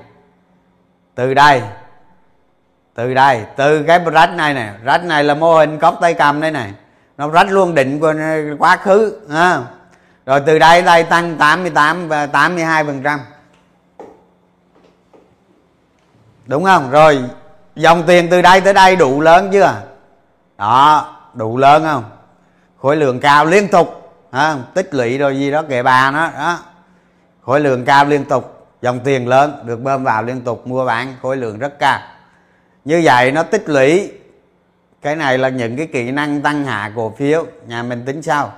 từ 1.14 1.34
đây 1.34 1.62
từ 2.94 3.14
đây 3.14 3.44
từ 3.56 3.82
cái 3.82 4.00
rách 4.12 4.30
này 4.30 4.54
nè. 4.54 4.72
Rách 4.84 5.04
này 5.04 5.24
là 5.24 5.34
mô 5.34 5.58
hình 5.58 5.78
cốc 5.78 5.98
tay 6.00 6.14
cầm 6.14 6.40
đây 6.40 6.50
này 6.50 6.72
nó 7.18 7.28
rách 7.28 7.50
luôn 7.50 7.74
định 7.74 8.00
của 8.00 8.14
quá 8.58 8.76
khứ 8.76 9.20
à. 9.30 9.62
rồi 10.26 10.40
từ 10.46 10.58
đây 10.58 10.82
đây 10.82 11.02
tăng 11.04 11.36
88 11.36 12.08
và 12.08 12.26
82 12.26 12.84
phần 12.84 13.02
trăm. 13.02 13.20
Đúng 16.46 16.64
không? 16.64 16.90
Rồi 16.90 17.22
dòng 17.76 18.02
tiền 18.06 18.28
từ 18.30 18.42
đây 18.42 18.60
tới 18.60 18.74
đây 18.74 18.96
đủ 18.96 19.20
lớn 19.20 19.48
chưa? 19.52 19.74
Đó 20.58 21.16
đủ 21.34 21.56
lớn 21.56 21.82
không? 21.84 22.04
Khối 22.78 22.96
lượng 22.96 23.20
cao 23.20 23.44
liên 23.44 23.68
tục 23.68 24.14
à, 24.30 24.56
tích 24.74 24.94
lũy 24.94 25.18
rồi 25.18 25.38
gì 25.38 25.50
đó 25.50 25.62
kệ 25.68 25.82
bà 25.82 26.10
nó 26.10 26.30
đó 26.38 26.58
khối 27.46 27.60
lượng 27.60 27.84
cao 27.84 28.04
liên 28.04 28.24
tục 28.24 28.68
dòng 28.82 29.00
tiền 29.00 29.28
lớn 29.28 29.62
được 29.64 29.76
bơm 29.76 30.04
vào 30.04 30.22
liên 30.22 30.40
tục 30.40 30.66
mua 30.66 30.84
bán 30.84 31.14
khối 31.22 31.36
lượng 31.36 31.58
rất 31.58 31.78
cao. 31.78 31.98
Như 32.84 33.00
vậy 33.04 33.32
nó 33.32 33.42
tích 33.42 33.68
lũy. 33.68 34.12
Cái 35.02 35.16
này 35.16 35.38
là 35.38 35.48
những 35.48 35.76
cái 35.76 35.86
kỹ 35.86 36.10
năng 36.10 36.42
tăng 36.42 36.64
hạ 36.64 36.92
cổ 36.96 37.14
phiếu 37.18 37.46
nhà 37.66 37.82
mình 37.82 38.02
tính 38.06 38.22
sau. 38.22 38.52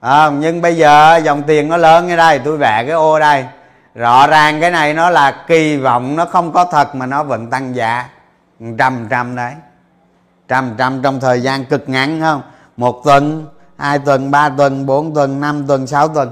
À, 0.00 0.30
nhưng 0.30 0.62
bây 0.62 0.76
giờ 0.76 1.16
dòng 1.16 1.42
tiền 1.42 1.68
nó 1.68 1.76
lớn 1.76 2.10
ở 2.10 2.16
đây 2.16 2.38
tôi 2.38 2.56
vẽ 2.56 2.84
cái 2.84 2.94
ô 2.94 3.18
đây. 3.18 3.46
Rõ 3.94 4.26
ràng 4.26 4.60
cái 4.60 4.70
này 4.70 4.94
nó 4.94 5.10
là 5.10 5.44
kỳ 5.46 5.76
vọng 5.76 6.16
nó 6.16 6.24
không 6.24 6.52
có 6.52 6.64
thật 6.64 6.94
mà 6.94 7.06
nó 7.06 7.22
vẫn 7.22 7.50
tăng 7.50 7.76
giá. 7.76 8.08
Trăm 8.78 9.06
trăm 9.10 9.36
đấy. 9.36 9.52
Trăm 10.48 10.74
trăm 10.78 11.02
trong 11.02 11.20
thời 11.20 11.40
gian 11.40 11.64
cực 11.64 11.88
ngắn 11.88 12.20
không? 12.20 12.42
Một 12.76 13.00
tuần 13.04 13.46
hai 13.78 13.98
tuần 13.98 14.30
ba 14.30 14.48
tuần 14.48 14.86
bốn 14.86 15.14
tuần 15.14 15.40
năm 15.40 15.66
tuần 15.66 15.86
sáu 15.86 16.08
tuần 16.08 16.30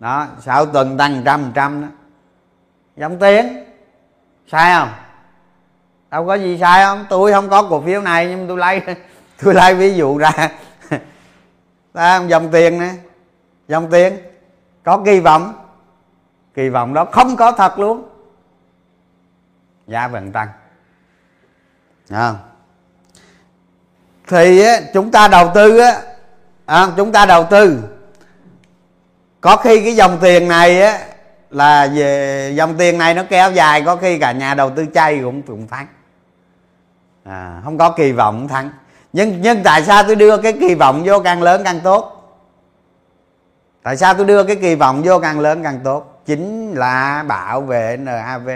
đó 0.00 0.26
sáu 0.40 0.66
tuần 0.66 0.98
tăng 0.98 1.22
trăm 1.24 1.52
trăm 1.54 1.82
đó. 1.82 1.88
Dòng 2.96 3.18
tiền 3.18 3.64
sai 4.46 4.74
không? 4.78 4.88
Đâu 6.10 6.26
có 6.26 6.34
gì 6.34 6.58
sai 6.58 6.84
không? 6.84 7.06
Tôi 7.10 7.32
không 7.32 7.48
có 7.48 7.62
cổ 7.62 7.80
phiếu 7.80 8.00
này 8.00 8.26
nhưng 8.28 8.48
tôi 8.48 8.58
lấy 8.58 8.82
tôi 9.42 9.54
lấy 9.54 9.74
ví 9.74 9.94
dụ 9.94 10.18
ra. 10.18 10.50
Dòng 12.28 12.48
tiền 12.52 12.78
nè. 12.78 12.90
Dòng 13.68 13.90
tiền. 13.90 14.18
Có 14.84 15.02
kỳ 15.04 15.20
vọng. 15.20 15.54
Kỳ 16.54 16.68
vọng 16.68 16.94
đó 16.94 17.04
không 17.04 17.36
có 17.36 17.52
thật 17.52 17.78
luôn. 17.78 18.08
Giá 19.86 20.08
vẫn 20.08 20.32
tăng. 20.32 20.48
À. 22.10 22.34
thì 24.28 24.62
chúng 24.94 25.10
ta 25.10 25.28
đầu 25.28 25.50
tư 25.54 25.78
á 25.78 26.02
à, 26.66 26.88
chúng 26.96 27.12
ta 27.12 27.26
đầu 27.26 27.46
tư 27.50 27.93
có 29.44 29.56
khi 29.56 29.84
cái 29.84 29.96
dòng 29.96 30.18
tiền 30.20 30.48
này 30.48 30.82
á 30.82 30.98
là 31.50 31.88
về 31.94 32.52
dòng 32.56 32.74
tiền 32.78 32.98
này 32.98 33.14
nó 33.14 33.22
kéo 33.30 33.52
dài 33.52 33.82
có 33.82 33.96
khi 33.96 34.18
cả 34.18 34.32
nhà 34.32 34.54
đầu 34.54 34.70
tư 34.70 34.86
chay 34.94 35.20
cũng 35.24 35.42
cũng 35.42 35.68
thắng. 35.68 35.86
À, 37.24 37.60
không 37.64 37.78
có 37.78 37.90
kỳ 37.90 38.12
vọng 38.12 38.48
thắng. 38.48 38.70
Nhưng 39.12 39.42
nhưng 39.42 39.62
tại 39.62 39.82
sao 39.82 40.02
tôi 40.02 40.16
đưa 40.16 40.36
cái 40.36 40.52
kỳ 40.52 40.74
vọng 40.74 41.02
vô 41.04 41.20
càng 41.20 41.42
lớn 41.42 41.62
càng 41.64 41.80
tốt? 41.80 42.10
Tại 43.82 43.96
sao 43.96 44.14
tôi 44.14 44.26
đưa 44.26 44.44
cái 44.44 44.56
kỳ 44.56 44.74
vọng 44.74 45.02
vô 45.04 45.18
càng 45.18 45.40
lớn 45.40 45.62
càng 45.62 45.80
tốt? 45.84 46.22
Chính 46.26 46.74
là 46.74 47.24
bảo 47.28 47.60
vệ 47.60 47.96
NAV 47.96 48.48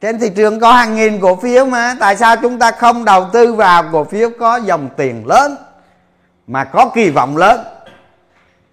trên 0.00 0.18
thị 0.18 0.30
trường 0.36 0.60
có 0.60 0.72
hàng 0.72 0.94
nghìn 0.94 1.20
cổ 1.20 1.36
phiếu 1.36 1.66
mà 1.66 1.96
tại 2.00 2.16
sao 2.16 2.36
chúng 2.36 2.58
ta 2.58 2.70
không 2.70 3.04
đầu 3.04 3.26
tư 3.32 3.54
vào 3.54 3.84
cổ 3.92 4.04
phiếu 4.04 4.30
có 4.38 4.56
dòng 4.56 4.88
tiền 4.96 5.26
lớn? 5.26 5.56
Mà 6.46 6.64
có 6.64 6.90
kỳ 6.94 7.10
vọng 7.10 7.36
lớn. 7.36 7.60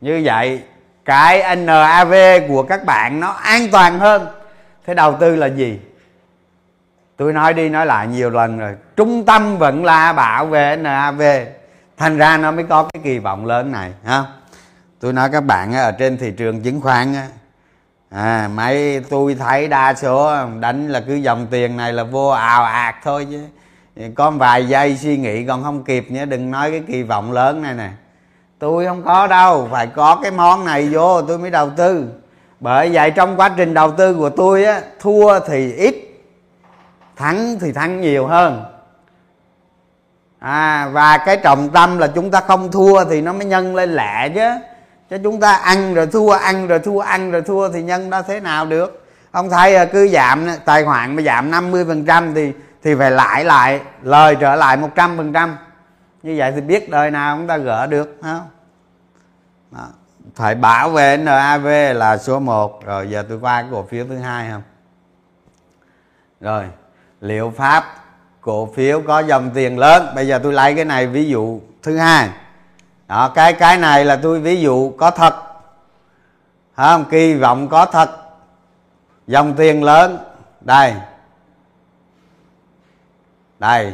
Như 0.02 0.22
vậy, 0.26 0.64
cái 1.06 1.56
NAV 1.56 2.14
của 2.48 2.64
các 2.64 2.86
bạn 2.86 3.20
nó 3.20 3.32
an 3.32 3.68
toàn 3.72 4.00
hơn. 4.00 4.28
Thế 4.86 4.94
đầu 4.94 5.18
tư 5.20 5.36
là 5.36 5.48
gì? 5.48 5.80
Tôi 7.18 7.34
nói 7.34 7.54
đi 7.54 7.70
nói 7.70 7.86
lại 7.86 8.08
nhiều 8.08 8.30
lần 8.30 8.60
rồi. 8.60 8.76
Trung 8.96 9.26
tâm 9.26 9.58
vẫn 9.58 9.86
là 9.86 10.14
bảo 10.14 10.46
vệ 10.46 10.76
NAV 10.76 11.22
thành 11.98 12.18
ra 12.18 12.38
nó 12.38 12.52
mới 12.52 12.64
có 12.64 12.84
cái 12.84 13.02
kỳ 13.04 13.20
vọng 13.20 13.46
lớn 13.46 13.72
này, 13.72 13.94
ha? 14.06 14.24
Tôi 15.00 15.14
nói 15.14 15.30
các 15.32 15.42
bạn 15.42 15.74
ở 15.74 15.92
trên 15.92 16.18
thị 16.18 16.32
trường 16.38 16.62
chứng 16.62 16.82
khoán 16.82 17.16
à 18.10 18.50
mấy 18.56 19.04
tôi 19.10 19.36
thấy 19.36 19.68
đa 19.68 19.94
số 19.94 20.46
đánh 20.60 20.88
là 20.88 21.04
cứ 21.08 21.16
dòng 21.16 21.48
tiền 21.52 21.78
này 21.78 21.94
là 21.94 22.04
vô 22.04 22.28
ào 22.28 22.64
ạt 22.64 22.96
thôi 23.04 23.28
chứ 23.32 23.46
con 24.16 24.38
vài 24.38 24.68
giây 24.68 24.98
suy 24.98 25.18
nghĩ 25.18 25.46
còn 25.46 25.64
không 25.64 25.84
kịp 25.84 26.12
nhé, 26.12 26.26
đừng 26.26 26.52
nói 26.52 26.72
cái 26.72 26.84
kỳ 26.88 27.04
vọng 27.04 27.32
lớn 27.32 27.62
này 27.62 27.74
nè. 27.74 27.90
Tôi 28.60 28.86
không 28.86 29.04
có 29.04 29.28
đâu, 29.28 29.68
phải 29.72 29.88
có 29.88 30.20
cái 30.22 30.32
món 30.32 30.66
này 30.66 30.90
vô, 30.92 31.22
tôi 31.22 31.38
mới 31.38 31.52
đầu 31.52 31.70
tư. 31.70 32.08
Bởi 32.60 32.90
vậy 32.94 33.12
trong 33.12 33.38
quá 33.38 33.50
trình 33.58 33.74
đầu 33.74 33.92
tư 33.92 34.14
của 34.14 34.30
tôi 34.30 34.64
á, 34.66 34.82
thua 35.00 35.40
thì 35.40 35.74
ít, 35.74 35.96
thắng 37.16 37.60
thì 37.60 37.72
thắng 37.72 38.02
nhiều 38.02 38.28
hơn. 38.28 38.64
À 40.40 40.90
và 40.92 41.18
cái 41.18 41.38
trọng 41.38 41.70
tâm 41.70 41.98
là 41.98 42.08
chúng 42.08 42.32
ta 42.32 42.40
không 42.40 42.72
thua 42.72 43.06
thì 43.06 43.22
nó 43.22 43.34
mới 43.34 43.46
nhân 43.46 43.76
lên 43.76 43.96
lẹ 43.96 44.30
chứ. 44.36 44.50
Chứ 45.10 45.18
chúng 45.24 45.40
ta 45.40 45.54
ăn 45.54 45.94
rồi 45.94 46.08
thua, 46.08 46.32
ăn 46.32 46.68
rồi 46.68 46.80
thua, 46.80 47.00
ăn 47.00 47.32
rồi 47.32 47.42
thua 47.42 47.70
thì 47.70 47.84
nhân 47.84 48.10
ra 48.10 48.22
thế 48.22 48.40
nào 48.40 48.66
được? 48.66 49.06
Ông 49.32 49.50
thấy 49.50 49.76
à, 49.76 49.86
cứ 49.86 50.08
giảm, 50.08 50.48
tài 50.66 50.84
khoản 50.84 51.16
mà 51.16 51.22
giảm 51.22 51.52
50 51.52 51.86
phần 51.88 52.06
trăm 52.06 52.34
thì 52.34 52.52
thì 52.84 52.96
phải 52.96 53.12
lại 53.12 53.44
lại, 53.44 53.82
lời 54.02 54.36
trở 54.40 54.56
lại 54.56 54.78
100 54.78 55.18
phần 55.18 55.34
trăm. 55.34 55.58
Như 56.24 56.36
vậy 56.38 56.52
thì 56.52 56.62
biết 56.62 56.90
đời 56.90 57.12
nào 57.12 57.38
chúng 57.38 57.48
ta 57.48 57.58
gỡ 57.58 57.88
được 57.88 58.18
không? 58.22 58.48
Đó. 59.72 59.88
phải 60.36 60.56
bảo 60.56 60.90
vệ 60.90 61.18
NAV 61.18 61.66
là 61.96 62.18
số 62.18 62.40
1 62.40 62.86
rồi 62.86 63.10
giờ 63.10 63.26
tôi 63.30 63.40
qua 63.42 63.62
cái 63.62 63.72
cổ 63.72 63.84
phiếu 63.84 64.06
thứ 64.06 64.18
hai 64.18 64.50
không? 64.52 64.62
Rồi, 66.42 66.66
liệu 67.22 67.54
pháp 67.58 67.86
cổ 68.42 68.70
phiếu 68.76 69.02
có 69.08 69.20
dòng 69.20 69.50
tiền 69.54 69.80
lớn? 69.80 70.08
Bây 70.16 70.28
giờ 70.28 70.40
tôi 70.44 70.54
lấy 70.54 70.76
cái 70.76 70.86
này 70.86 71.08
ví 71.08 71.30
dụ 71.30 71.62
thứ 71.84 71.98
hai. 71.98 72.30
Đó, 73.08 73.32
cái 73.36 73.54
cái 73.54 73.78
này 73.78 74.06
là 74.06 74.16
tôi 74.16 74.40
ví 74.40 74.62
dụ 74.62 74.94
có 74.98 75.12
thật. 75.12 75.36
Không? 76.76 77.06
Kỳ 77.12 77.34
vọng 77.34 77.68
có 77.68 77.86
thật. 77.86 78.10
Dòng 79.28 79.54
tiền 79.54 79.84
lớn. 79.84 80.18
Đây 80.62 80.94
đây. 83.62 83.94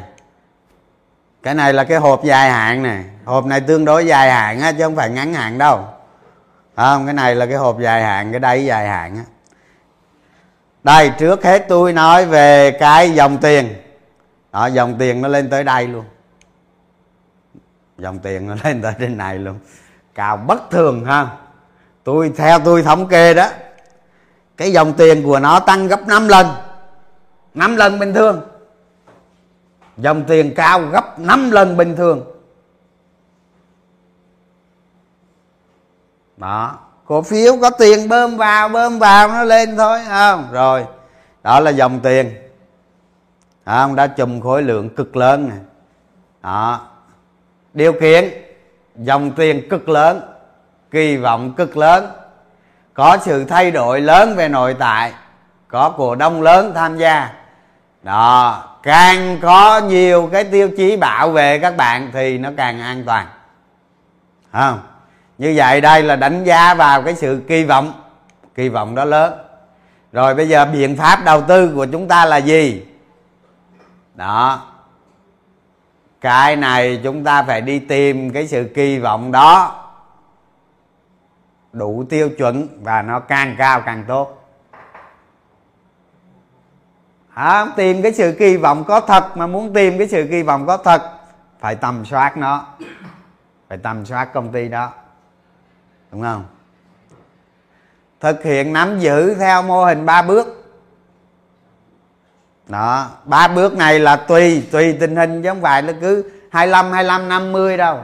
Cái 1.44 1.54
này 1.54 1.74
là 1.74 1.84
cái 1.84 1.98
hộp 1.98 2.24
dài 2.24 2.52
hạn 2.52 2.84
này 2.84 3.06
hộp 3.26 3.46
này 3.46 3.62
tương 3.62 3.86
đối 3.86 4.06
dài 4.06 4.32
hạn 4.32 4.62
á, 4.62 4.72
chứ 4.72 4.84
không 4.84 4.96
phải 4.96 5.10
ngắn 5.10 5.34
hạn 5.34 5.58
đâu. 5.58 5.88
Không? 6.76 7.06
Cái 7.06 7.14
này 7.14 7.36
là 7.36 7.46
cái 7.46 7.56
hộp 7.56 7.80
dài 7.80 8.04
hạn, 8.04 8.32
cái 8.32 8.40
đáy 8.40 8.66
dài 8.66 8.88
hạn 8.88 9.16
á. 9.18 9.24
Đây, 10.84 11.12
trước 11.20 11.44
hết 11.44 11.66
tôi 11.68 11.94
nói 11.94 12.26
về 12.26 12.72
cái 12.72 13.12
dòng 13.12 13.38
tiền. 13.38 13.74
Đó, 14.52 14.66
dòng 14.66 14.98
tiền 15.00 15.22
nó 15.22 15.28
lên 15.28 15.50
tới 15.50 15.64
đây 15.64 15.88
luôn. 15.88 16.06
Dòng 17.98 18.20
tiền 18.20 18.48
nó 18.48 18.56
lên 18.64 18.82
tới 18.82 18.94
trên 19.00 19.18
này 19.18 19.38
luôn. 19.38 19.60
Cao 20.16 20.38
bất 20.38 20.72
thường, 20.72 21.06
ha. 21.06 21.28
Tôi, 22.04 22.32
theo 22.38 22.60
tôi 22.60 22.84
thống 22.84 23.08
kê 23.08 23.34
đó, 23.34 23.50
cái 24.58 24.72
dòng 24.72 24.94
tiền 24.94 25.24
của 25.24 25.40
nó 25.40 25.60
tăng 25.60 25.88
gấp 25.88 26.08
5 26.08 26.28
lần. 26.28 26.48
5 27.54 27.76
lần 27.76 28.00
bình 28.00 28.14
thường 28.14 28.57
dòng 29.98 30.24
tiền 30.24 30.54
cao 30.56 30.82
gấp 30.82 31.20
5 31.20 31.52
lần 31.52 31.78
bình 31.78 31.96
thường. 31.96 32.26
Đó, 36.38 36.76
cổ 37.06 37.22
phiếu 37.22 37.58
có 37.62 37.70
tiền 37.70 38.10
bơm 38.10 38.38
vào 38.38 38.70
bơm 38.70 39.00
vào, 39.00 39.28
nó 39.28 39.44
lên 39.44 39.78
thôi 39.78 40.00
không? 40.08 40.48
Rồi, 40.52 40.86
đó 41.44 41.60
là 41.60 41.72
dòng 41.72 42.00
tiền. 42.00 42.36
Không? 43.66 43.96
Đã 43.96 44.08
chùm 44.08 44.42
khối 44.42 44.64
lượng 44.64 44.96
cực 44.96 45.16
lớn 45.16 45.50
này 45.50 45.60
đó. 46.44 46.82
Điều 47.74 47.94
kiện, 47.94 48.32
dòng 48.96 49.32
tiền 49.32 49.70
cực 49.70 49.90
lớn, 49.90 50.22
kỳ 50.92 51.18
vọng 51.18 51.54
cực 51.54 51.78
lớn. 51.78 52.12
Có 52.94 53.18
sự 53.22 53.46
thay 53.46 53.72
đổi 53.72 54.02
lớn 54.02 54.36
về 54.36 54.50
nội 54.50 54.76
tại, 54.80 55.14
có 55.68 55.90
cổ 55.90 56.16
đông 56.16 56.42
lớn 56.42 56.72
tham 56.76 56.98
gia. 56.98 57.34
Đó 58.04 58.64
càng 58.88 59.40
có 59.42 59.80
nhiều 59.80 60.30
cái 60.32 60.44
tiêu 60.44 60.70
chí 60.78 60.98
bảo 60.98 61.32
vệ 61.32 61.60
các 61.60 61.78
bạn 61.78 62.10
thì 62.14 62.38
nó 62.38 62.50
càng 62.58 62.80
an 62.80 63.04
toàn. 63.06 63.28
Không 64.52 64.80
như 65.38 65.54
vậy 65.56 65.82
đây 65.82 66.04
là 66.04 66.16
đánh 66.16 66.44
giá 66.44 66.74
vào 66.74 67.02
cái 67.02 67.16
sự 67.16 67.42
kỳ 67.48 67.64
vọng. 67.64 67.94
Kỳ 68.56 68.70
vọng 68.70 68.96
đó 68.96 69.06
lớn. 69.06 69.34
Rồi 70.12 70.36
bây 70.36 70.50
giờ 70.50 70.66
biện 70.66 70.96
pháp 70.96 71.24
đầu 71.26 71.42
tư 71.42 71.72
của 71.76 71.86
chúng 71.86 72.08
ta 72.08 72.26
là 72.26 72.38
gì? 72.38 72.86
Đó. 74.16 74.68
Cái 76.22 76.56
này 76.56 77.00
chúng 77.04 77.24
ta 77.24 77.44
phải 77.44 77.62
đi 77.62 77.80
tìm 77.80 78.34
cái 78.34 78.48
sự 78.48 78.72
kỳ 78.76 79.00
vọng 79.00 79.32
đó 79.32 79.84
đủ 81.74 82.06
tiêu 82.10 82.30
chuẩn 82.38 82.68
và 82.84 83.02
nó 83.02 83.20
càng 83.20 83.56
cao 83.58 83.82
càng 83.82 84.04
tốt 84.08 84.47
à, 87.38 87.68
tìm 87.76 88.02
cái 88.02 88.14
sự 88.14 88.36
kỳ 88.40 88.58
vọng 88.58 88.84
có 88.88 89.00
thật 89.00 89.38
mà 89.38 89.48
muốn 89.48 89.74
tìm 89.74 89.98
cái 89.98 90.08
sự 90.08 90.28
kỳ 90.32 90.44
vọng 90.44 90.68
có 90.68 90.78
thật 90.78 91.02
phải 91.60 91.76
tầm 91.76 92.06
soát 92.06 92.38
nó 92.38 92.66
phải 93.68 93.78
tầm 93.78 94.06
soát 94.06 94.34
công 94.34 94.52
ty 94.52 94.70
đó 94.70 94.92
đúng 96.12 96.22
không? 96.22 96.46
Thực 98.20 98.44
hiện 98.44 98.74
nắm 98.74 99.00
giữ 99.00 99.34
theo 99.34 99.62
mô 99.62 99.86
hình 99.86 100.06
ba 100.06 100.22
bước. 100.22 100.74
Đó 102.68 103.10
ba 103.26 103.48
bước 103.48 103.78
này 103.78 104.00
là 104.00 104.16
tùy 104.16 104.68
tùy 104.72 104.98
tình 105.00 105.16
hình 105.16 105.44
chứ 105.44 105.50
không 105.50 105.62
phải 105.62 105.84
là 105.84 105.94
cứ 106.02 106.32
25 106.52 106.92
25 106.92 107.30
50 107.30 107.78
đâu. 107.78 108.00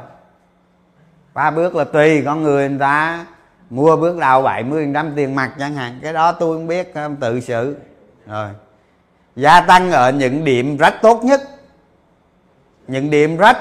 Ba 1.33 1.51
bước 1.51 1.75
là 1.75 1.83
tùy 1.83 2.21
con 2.25 2.43
người 2.43 2.69
người 2.69 2.79
ta. 2.79 3.25
Mua 3.69 3.95
bước 3.95 4.17
đầu 4.17 4.41
70 4.41 4.91
trăm 4.93 5.13
tiền 5.15 5.35
mặt 5.35 5.51
chẳng 5.59 5.75
hạn 5.75 5.99
cái 6.01 6.13
đó 6.13 6.31
tôi 6.31 6.57
không 6.57 6.67
biết 6.67 6.91
không 6.93 7.15
tự 7.15 7.39
xử. 7.39 7.75
Rồi 8.27 8.49
gia 9.35 9.61
tăng 9.61 9.91
ở 9.91 10.11
những 10.11 10.43
điểm 10.43 10.77
rất 10.77 10.93
tốt 11.01 11.23
nhất. 11.23 11.41
Những 12.87 13.09
điểm 13.09 13.37
rất 13.37 13.57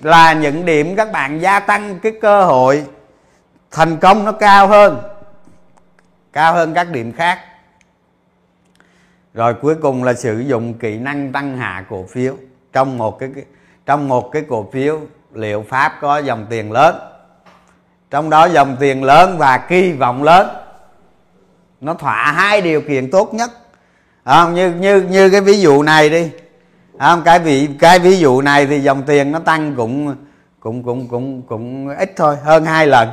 là 0.00 0.32
những 0.32 0.64
điểm 0.64 0.96
các 0.96 1.12
bạn 1.12 1.40
gia 1.40 1.60
tăng 1.60 1.98
cái 1.98 2.12
cơ 2.20 2.44
hội 2.44 2.86
thành 3.70 3.96
công 3.96 4.24
nó 4.24 4.32
cao 4.32 4.68
hơn 4.68 4.98
cao 6.32 6.54
hơn 6.54 6.74
các 6.74 6.90
điểm 6.90 7.12
khác. 7.12 7.38
Rồi 9.34 9.54
cuối 9.54 9.74
cùng 9.82 10.04
là 10.04 10.14
sử 10.14 10.38
dụng 10.38 10.74
kỹ 10.74 10.98
năng 10.98 11.32
tăng 11.32 11.56
hạ 11.56 11.84
cổ 11.90 12.06
phiếu. 12.10 12.34
Trong 12.72 12.98
một 12.98 13.18
cái, 13.18 13.30
trong 13.86 14.08
một 14.08 14.32
cái 14.32 14.44
cổ 14.48 14.68
phiếu, 14.72 15.00
liệu 15.32 15.64
pháp 15.68 15.98
có 16.00 16.18
dòng 16.18 16.46
tiền 16.50 16.72
lớn? 16.72 16.96
Trong 18.10 18.30
đó 18.30 18.46
dòng 18.46 18.76
tiền 18.80 19.04
lớn 19.04 19.38
và 19.38 19.58
kỳ 19.58 19.92
vọng 19.92 20.22
lớn. 20.22 20.48
Nó 21.80 21.94
thỏa 21.94 22.32
hai 22.32 22.60
điều 22.60 22.80
kiện 22.80 23.10
tốt 23.10 23.34
nhất 23.34 23.50
không, 24.24 24.54
như 24.54 24.70
như 24.70 25.00
như 25.00 25.30
cái 25.30 25.40
ví 25.40 25.60
dụ 25.60 25.82
này 25.82 26.10
đi. 26.10 26.30
Không, 27.00 27.22
cái 27.22 27.38
vị, 27.38 27.68
cái 27.78 27.98
ví 27.98 28.18
dụ 28.18 28.42
này 28.42 28.66
thì 28.66 28.80
dòng 28.80 29.02
tiền 29.02 29.32
nó 29.32 29.38
tăng 29.38 29.74
cũng 29.74 30.16
cũng 30.60 30.82
cũng 30.82 31.08
cũng 31.08 31.42
cũng 31.42 31.96
ít 31.98 32.12
thôi, 32.16 32.36
hơn 32.44 32.64
hai 32.64 32.86
lần. 32.86 33.08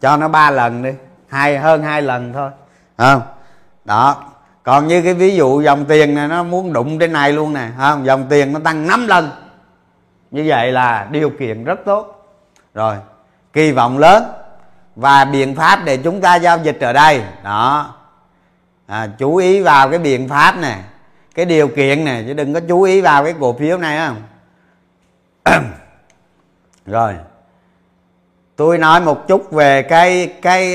Cho 0.00 0.16
nó 0.16 0.28
ba 0.28 0.50
lần 0.50 0.82
đi, 0.82 0.90
hai, 1.28 1.58
hơn 1.58 1.82
hai 1.82 2.02
lần 2.02 2.32
thôi. 2.32 2.50
Không? 2.98 3.22
Đó. 3.84 4.24
Còn 4.62 4.86
như 4.88 5.02
cái 5.02 5.14
ví 5.14 5.36
dụ 5.36 5.62
dòng 5.62 5.84
tiền 5.84 6.14
này, 6.14 6.28
nó 6.28 6.42
muốn 6.42 6.72
đụng 6.72 6.98
trên 6.98 7.12
này 7.12 7.32
luôn 7.32 7.52
nè. 7.52 7.68
Không, 7.78 8.06
dòng 8.06 8.26
tiền 8.28 8.52
nó 8.52 8.60
tăng 8.64 8.86
5 8.86 9.06
lần. 9.06 9.30
Như 10.30 10.44
vậy 10.46 10.72
là 10.72 11.08
điều 11.10 11.30
kiện 11.30 11.64
rất 11.64 11.80
tốt. 11.84 12.26
Rồi, 12.74 12.96
kỳ 13.52 13.72
vọng 13.72 13.98
lớn 13.98 14.24
và 14.96 15.24
biện 15.24 15.54
pháp 15.54 15.80
để 15.84 15.96
chúng 15.96 16.20
ta 16.20 16.36
giao 16.36 16.58
dịch 16.58 16.80
ở 16.80 16.92
đây. 16.92 17.22
Đó 17.44 17.94
à, 18.86 19.08
chú 19.18 19.36
ý 19.36 19.60
vào 19.60 19.90
cái 19.90 19.98
biện 19.98 20.28
pháp 20.28 20.56
này 20.56 20.80
cái 21.34 21.44
điều 21.44 21.68
kiện 21.68 22.04
này 22.04 22.24
chứ 22.26 22.34
đừng 22.34 22.54
có 22.54 22.60
chú 22.68 22.82
ý 22.82 23.00
vào 23.00 23.24
cái 23.24 23.34
cổ 23.40 23.52
phiếu 23.52 23.78
này 23.78 24.08
không? 24.08 24.22
Rồi 26.86 27.14
tôi 28.56 28.78
nói 28.78 29.00
một 29.00 29.28
chút 29.28 29.52
về 29.52 29.82
cái 29.82 30.34
cái 30.42 30.74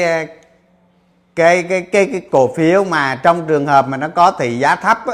cái 1.36 1.63
cái 1.63 1.82
cái 1.82 2.06
cái 2.06 2.22
cổ 2.32 2.54
phiếu 2.56 2.84
mà 2.84 3.15
trong 3.24 3.48
trường 3.48 3.67
hợp 3.67 3.88
mà 3.88 3.98
nó 3.98 4.08
có 4.08 4.32
thị 4.32 4.60
giá 4.60 4.76
thấp 4.76 4.98
á, 5.08 5.13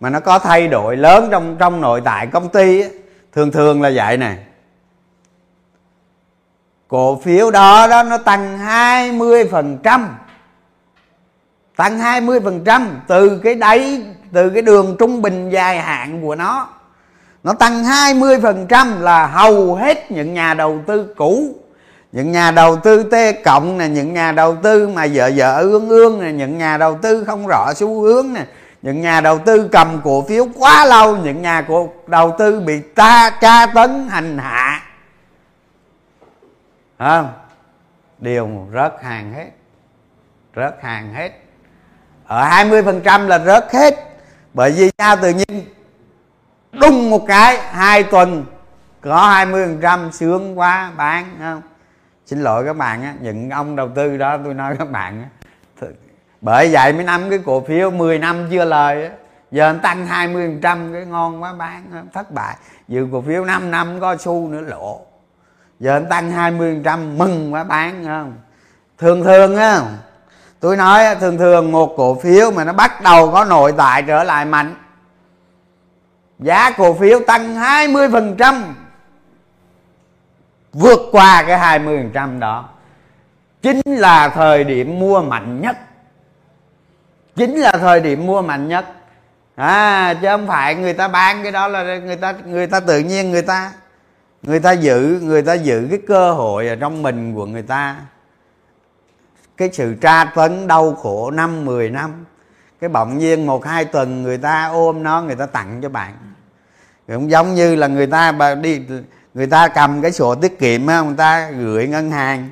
mà 0.00 0.10
nó 0.10 0.20
có 0.20 0.38
thay 0.38 0.68
đổi 0.68 0.96
lớn 0.96 1.28
trong 1.30 1.56
trong 1.58 1.80
nội 1.80 2.00
tại 2.04 2.26
công 2.26 2.48
ty 2.48 2.82
á, 2.82 2.88
thường 3.32 3.50
thường 3.50 3.82
là 3.82 3.90
vậy 3.94 4.16
này 4.16 4.38
cổ 6.88 7.20
phiếu 7.24 7.50
đó 7.50 7.86
đó 7.86 8.02
nó 8.02 8.18
tăng 8.18 8.58
20 8.58 9.48
phần 9.50 9.78
trăm 9.82 10.16
tăng 11.82 11.98
20 11.98 12.40
phần 12.40 12.64
trăm 12.64 13.00
từ 13.06 13.40
cái 13.44 13.54
đáy, 13.54 14.02
từ 14.32 14.50
cái 14.50 14.62
đường 14.62 14.96
trung 14.98 15.22
bình 15.22 15.50
dài 15.50 15.78
hạn 15.78 16.22
của 16.22 16.34
nó. 16.34 16.68
Nó 17.42 17.52
tăng 17.52 17.84
20 17.84 18.40
phần 18.40 18.66
trăm 18.66 19.00
là 19.00 19.26
hầu 19.26 19.74
hết 19.74 20.10
những 20.10 20.34
nhà 20.34 20.54
đầu 20.54 20.80
tư 20.86 21.14
cũ. 21.16 21.56
Những 22.12 22.32
nhà 22.32 22.50
đầu 22.50 22.76
tư 22.76 23.02
T 23.02 23.44
cộng 23.44 23.78
nè, 23.78 23.88
những 23.88 24.14
nhà 24.14 24.32
đầu 24.32 24.56
tư 24.62 24.88
mà 24.88 25.06
vợ 25.12 25.30
vợ 25.36 25.60
ương 25.60 25.88
ương 25.88 26.20
nè, 26.20 26.32
những 26.32 26.58
nhà 26.58 26.76
đầu 26.76 26.98
tư 27.02 27.24
không 27.24 27.46
rõ 27.46 27.72
xu 27.74 28.00
hướng 28.00 28.32
nè, 28.32 28.44
những 28.82 29.00
nhà 29.00 29.20
đầu 29.20 29.38
tư 29.38 29.68
cầm 29.72 30.00
cổ 30.04 30.24
phiếu 30.28 30.46
quá 30.54 30.84
lâu, 30.86 31.16
những 31.16 31.42
nhà 31.42 31.62
cổ, 31.68 31.92
đầu 32.06 32.34
tư 32.38 32.60
bị 32.60 32.80
ta, 32.80 33.30
tra 33.40 33.66
tấn, 33.66 34.08
hành 34.10 34.38
hạ. 34.38 34.82
Không 36.98 37.32
điều 38.18 38.48
rớt 38.74 38.92
hàng 39.02 39.32
hết 39.32 39.50
rớt 40.56 40.78
hàng 40.82 41.14
hết. 41.14 41.41
Ờ, 42.32 42.38
ở 42.38 42.44
20% 42.44 43.26
là 43.26 43.38
rớt 43.38 43.72
hết. 43.72 43.94
Bởi 44.54 44.70
vì 44.70 44.90
sao? 44.98 45.16
Tự 45.16 45.30
nhiên 45.30 45.64
đung 46.72 47.10
một 47.10 47.24
cái, 47.26 47.58
hai 47.70 48.02
tuần 48.02 48.44
có 49.00 49.16
20% 49.16 50.10
sướng 50.10 50.58
quá, 50.58 50.92
bán 50.96 51.24
không? 51.38 51.62
Xin 52.26 52.40
lỗi 52.40 52.64
các 52.66 52.76
bạn 52.76 53.02
á, 53.02 53.14
những 53.20 53.50
ông 53.50 53.76
đầu 53.76 53.88
tư 53.94 54.16
đó, 54.16 54.38
tôi 54.44 54.54
nói 54.54 54.76
các 54.78 54.90
bạn 54.90 55.22
á 55.22 55.28
bởi 56.40 56.72
vậy 56.72 56.92
mấy 56.92 57.04
năm 57.04 57.30
cái 57.30 57.38
cổ 57.44 57.64
phiếu 57.68 57.90
10 57.90 58.18
năm 58.18 58.48
chưa 58.50 58.64
lời 58.64 59.04
á. 59.04 59.10
Giờ 59.50 59.66
anh 59.66 59.80
tăng 59.80 60.06
20% 60.06 60.92
cái 60.92 61.06
ngon 61.06 61.42
quá, 61.42 61.52
bán 61.52 62.08
thất 62.12 62.30
bại. 62.30 62.56
Dự 62.88 63.06
cổ 63.12 63.22
phiếu 63.26 63.44
5 63.44 63.70
năm 63.70 64.00
có 64.00 64.16
xu 64.16 64.48
nữa 64.48 64.60
lộ 64.60 65.00
giờ 65.80 65.96
anh 65.96 66.06
tăng 66.08 66.32
20% 66.32 67.18
mừng 67.18 67.54
quá, 67.54 67.64
bán 67.64 68.04
không? 68.04 68.34
Thường 68.98 69.24
thường 69.24 69.56
á 69.56 69.80
tôi 70.62 70.76
nói 70.76 71.16
thường 71.20 71.38
thường 71.38 71.72
một 71.72 71.94
cổ 71.96 72.14
phiếu 72.14 72.50
mà 72.50 72.64
nó 72.64 72.72
bắt 72.72 73.02
đầu 73.02 73.30
có 73.30 73.44
nội 73.44 73.74
tại 73.76 74.02
trở 74.02 74.22
lại 74.22 74.44
mạnh, 74.44 74.74
giá 76.38 76.70
cổ 76.70 76.94
phiếu 76.94 77.20
tăng 77.26 77.54
20% 77.54 78.62
vượt 80.72 81.00
qua 81.12 81.44
cái 81.46 81.80
20% 81.80 82.38
đó, 82.38 82.68
chính 83.62 83.80
là 83.86 84.28
thời 84.28 84.64
điểm 84.64 85.00
mua 85.00 85.22
mạnh 85.22 85.60
nhất. 85.60 85.76
Chính 87.36 87.56
là 87.56 87.72
thời 87.72 88.00
điểm 88.00 88.26
mua 88.26 88.42
mạnh 88.42 88.68
nhất. 88.68 88.84
À 89.54 90.14
chứ 90.14 90.28
không 90.28 90.46
phải 90.46 90.74
người 90.74 90.92
ta 90.94 91.08
bán 91.08 91.42
cái 91.42 91.52
đó 91.52 91.68
là 91.68 91.98
người 91.98 92.16
ta 92.16 92.34
người 92.44 92.66
ta 92.66 92.80
tự 92.80 92.98
nhiên 92.98 93.30
người 93.30 93.42
ta 93.42 93.72
người 94.42 94.60
ta 94.60 94.72
giữ, 94.72 95.20
người 95.22 95.42
ta 95.42 95.54
giữ 95.54 95.86
cái 95.90 95.98
cơ 96.08 96.32
hội 96.32 96.68
ở 96.68 96.76
trong 96.76 97.02
mình 97.02 97.34
của 97.34 97.46
người 97.46 97.62
ta 97.62 97.96
cái 99.62 99.70
sự 99.72 99.94
tra 99.94 100.24
tấn 100.24 100.66
đau 100.66 100.94
khổ 100.94 101.30
năm 101.30 101.64
10 101.64 101.90
năm, 101.90 102.24
cái 102.80 102.88
bỗng 102.88 103.18
nhiên 103.18 103.46
một, 103.46 103.64
hai 103.64 103.84
tuần 103.84 104.22
người 104.22 104.38
ta 104.38 104.66
ôm 104.66 105.02
nó, 105.02 105.22
người 105.22 105.36
ta 105.36 105.46
tặng 105.46 105.80
cho 105.82 105.88
bạn. 105.88 106.14
Cũng 107.06 107.30
giống 107.30 107.54
như 107.54 107.74
là 107.74 107.86
người 107.86 108.06
ta 108.06 108.32
bà 108.32 108.54
đi, 108.54 108.82
người 109.34 109.46
ta 109.46 109.68
cầm 109.68 110.02
cái 110.02 110.12
sổ 110.12 110.34
tiết 110.34 110.58
kiệm 110.58 110.86
á, 110.86 111.00
người 111.00 111.16
ta 111.16 111.50
gửi 111.50 111.88
ngân 111.88 112.10
hàng. 112.10 112.50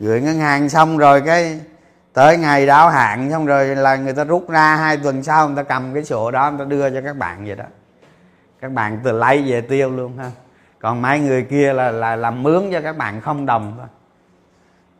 Gửi 0.00 0.20
ngân 0.20 0.38
hàng 0.38 0.68
xong 0.68 0.98
rồi 0.98 1.20
cái 1.20 1.60
tới 2.12 2.36
ngày 2.36 2.66
đáo 2.66 2.88
hạn 2.88 3.30
xong 3.30 3.46
rồi 3.46 3.66
là 3.66 3.96
người 3.96 4.12
ta 4.12 4.24
rút 4.24 4.50
ra 4.50 4.76
hai 4.76 4.96
tuần 4.96 5.22
sau 5.22 5.48
người 5.48 5.56
ta 5.56 5.62
cầm 5.62 5.94
cái 5.94 6.04
sổ 6.04 6.30
đó 6.30 6.50
người 6.50 6.58
ta 6.58 6.64
đưa 6.64 6.90
cho 6.90 7.00
các 7.04 7.16
bạn 7.16 7.46
vậy 7.46 7.56
đó. 7.56 7.64
Các 8.60 8.72
bạn 8.72 9.00
từ 9.04 9.12
lấy 9.12 9.42
về 9.46 9.60
tiêu 9.60 9.90
luôn 9.90 10.18
ha. 10.18 10.30
Còn 10.78 11.02
mấy 11.02 11.20
người 11.20 11.42
kia 11.42 11.72
là 11.72 11.90
là 11.90 12.16
làm 12.16 12.42
mướn 12.42 12.62
cho 12.72 12.80
các 12.80 12.96
bạn 12.96 13.20
không 13.20 13.46
đồng 13.46 13.74
thôi 13.78 13.86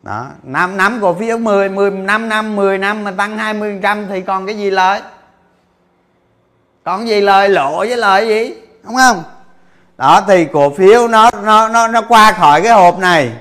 đó, 0.03 0.27
năm 0.43 0.77
năm 0.77 0.99
cổ 1.01 1.13
phiếu 1.13 1.37
10 1.37 1.69
10 1.69 1.91
năm 1.91 2.29
năm 2.29 2.55
10 2.55 2.77
năm 2.77 3.03
mà 3.03 3.11
tăng 3.11 3.37
20% 3.37 4.07
thì 4.09 4.21
còn 4.21 4.45
cái 4.45 4.57
gì 4.57 4.69
lợi? 4.69 5.01
Còn 6.83 7.07
gì 7.07 7.21
lời 7.21 7.49
lộ 7.49 7.77
với 7.77 7.97
lời 7.97 8.27
gì? 8.27 8.53
Đúng 8.83 8.95
không? 8.95 9.23
Đó, 9.97 10.21
thì 10.27 10.45
cổ 10.45 10.69
phiếu 10.69 11.07
nó 11.07 11.29
nó 11.43 11.67
nó 11.67 11.87
nó 11.87 12.01
qua 12.01 12.31
khỏi 12.31 12.61
cái 12.61 12.71
hộp 12.71 12.99
này. 12.99 13.31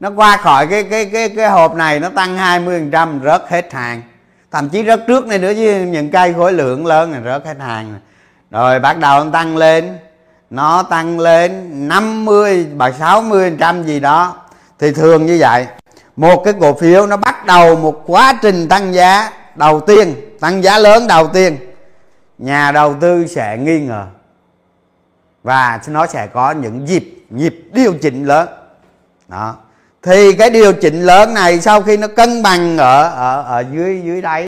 Nó 0.00 0.10
qua 0.10 0.36
khỏi 0.36 0.66
cái 0.66 0.84
cái 0.84 1.06
cái 1.12 1.28
cái 1.28 1.50
hộp 1.50 1.74
này, 1.74 2.00
nó 2.00 2.08
tăng 2.08 2.36
20% 2.36 3.20
rớt 3.24 3.42
hết 3.48 3.72
hàng. 3.72 4.02
Thậm 4.50 4.68
chí 4.68 4.84
rớt 4.84 5.04
trước 5.06 5.26
này 5.26 5.38
nữa 5.38 5.52
chứ, 5.54 5.86
những 5.90 6.10
cây 6.10 6.32
khối 6.32 6.52
lượng 6.52 6.86
lớn 6.86 7.12
này 7.12 7.20
rớt 7.24 7.46
hết 7.46 7.60
hàng 7.60 7.94
rồi. 8.50 8.78
Bắt 8.78 8.98
đầu 8.98 9.24
nó 9.24 9.30
tăng 9.30 9.56
lên. 9.56 9.98
Nó 10.50 10.82
tăng 10.82 11.20
lên 11.20 11.70
50 11.88 12.66
và 12.76 12.92
60 12.92 13.56
trăm 13.60 13.82
gì 13.82 14.00
đó. 14.00 14.34
Thì 14.78 14.92
thường 14.92 15.26
như 15.26 15.36
vậy 15.40 15.66
một 16.16 16.42
cái 16.44 16.54
cổ 16.60 16.74
phiếu 16.74 17.06
nó 17.06 17.16
bắt 17.16 17.46
đầu 17.46 17.76
một 17.76 18.02
quá 18.06 18.38
trình 18.42 18.68
tăng 18.68 18.94
giá. 18.94 19.32
Đầu 19.54 19.80
tiên, 19.80 20.14
tăng 20.40 20.62
giá 20.62 20.78
lớn 20.78 21.06
đầu 21.06 21.28
tiên, 21.28 21.58
nhà 22.38 22.72
đầu 22.72 22.94
tư 23.00 23.26
sẽ 23.26 23.58
nghi 23.58 23.80
ngờ. 23.80 24.06
Và 25.42 25.80
nó 25.86 26.06
sẽ 26.06 26.26
có 26.26 26.50
những 26.50 26.88
dịp, 26.88 27.24
nhịp 27.30 27.62
điều 27.72 27.94
chỉnh 28.02 28.24
lớn. 28.24 28.48
Đó. 29.28 29.56
Thì 30.02 30.32
cái 30.32 30.50
điều 30.50 30.72
chỉnh 30.72 31.02
lớn 31.02 31.34
này 31.34 31.60
sau 31.60 31.82
khi 31.82 31.96
nó 31.96 32.08
cân 32.08 32.42
bằng 32.42 32.78
ở 32.78 33.08
ở 33.08 33.42
ở 33.42 33.64
dưới 33.72 34.02
dưới 34.04 34.22
đáy 34.22 34.40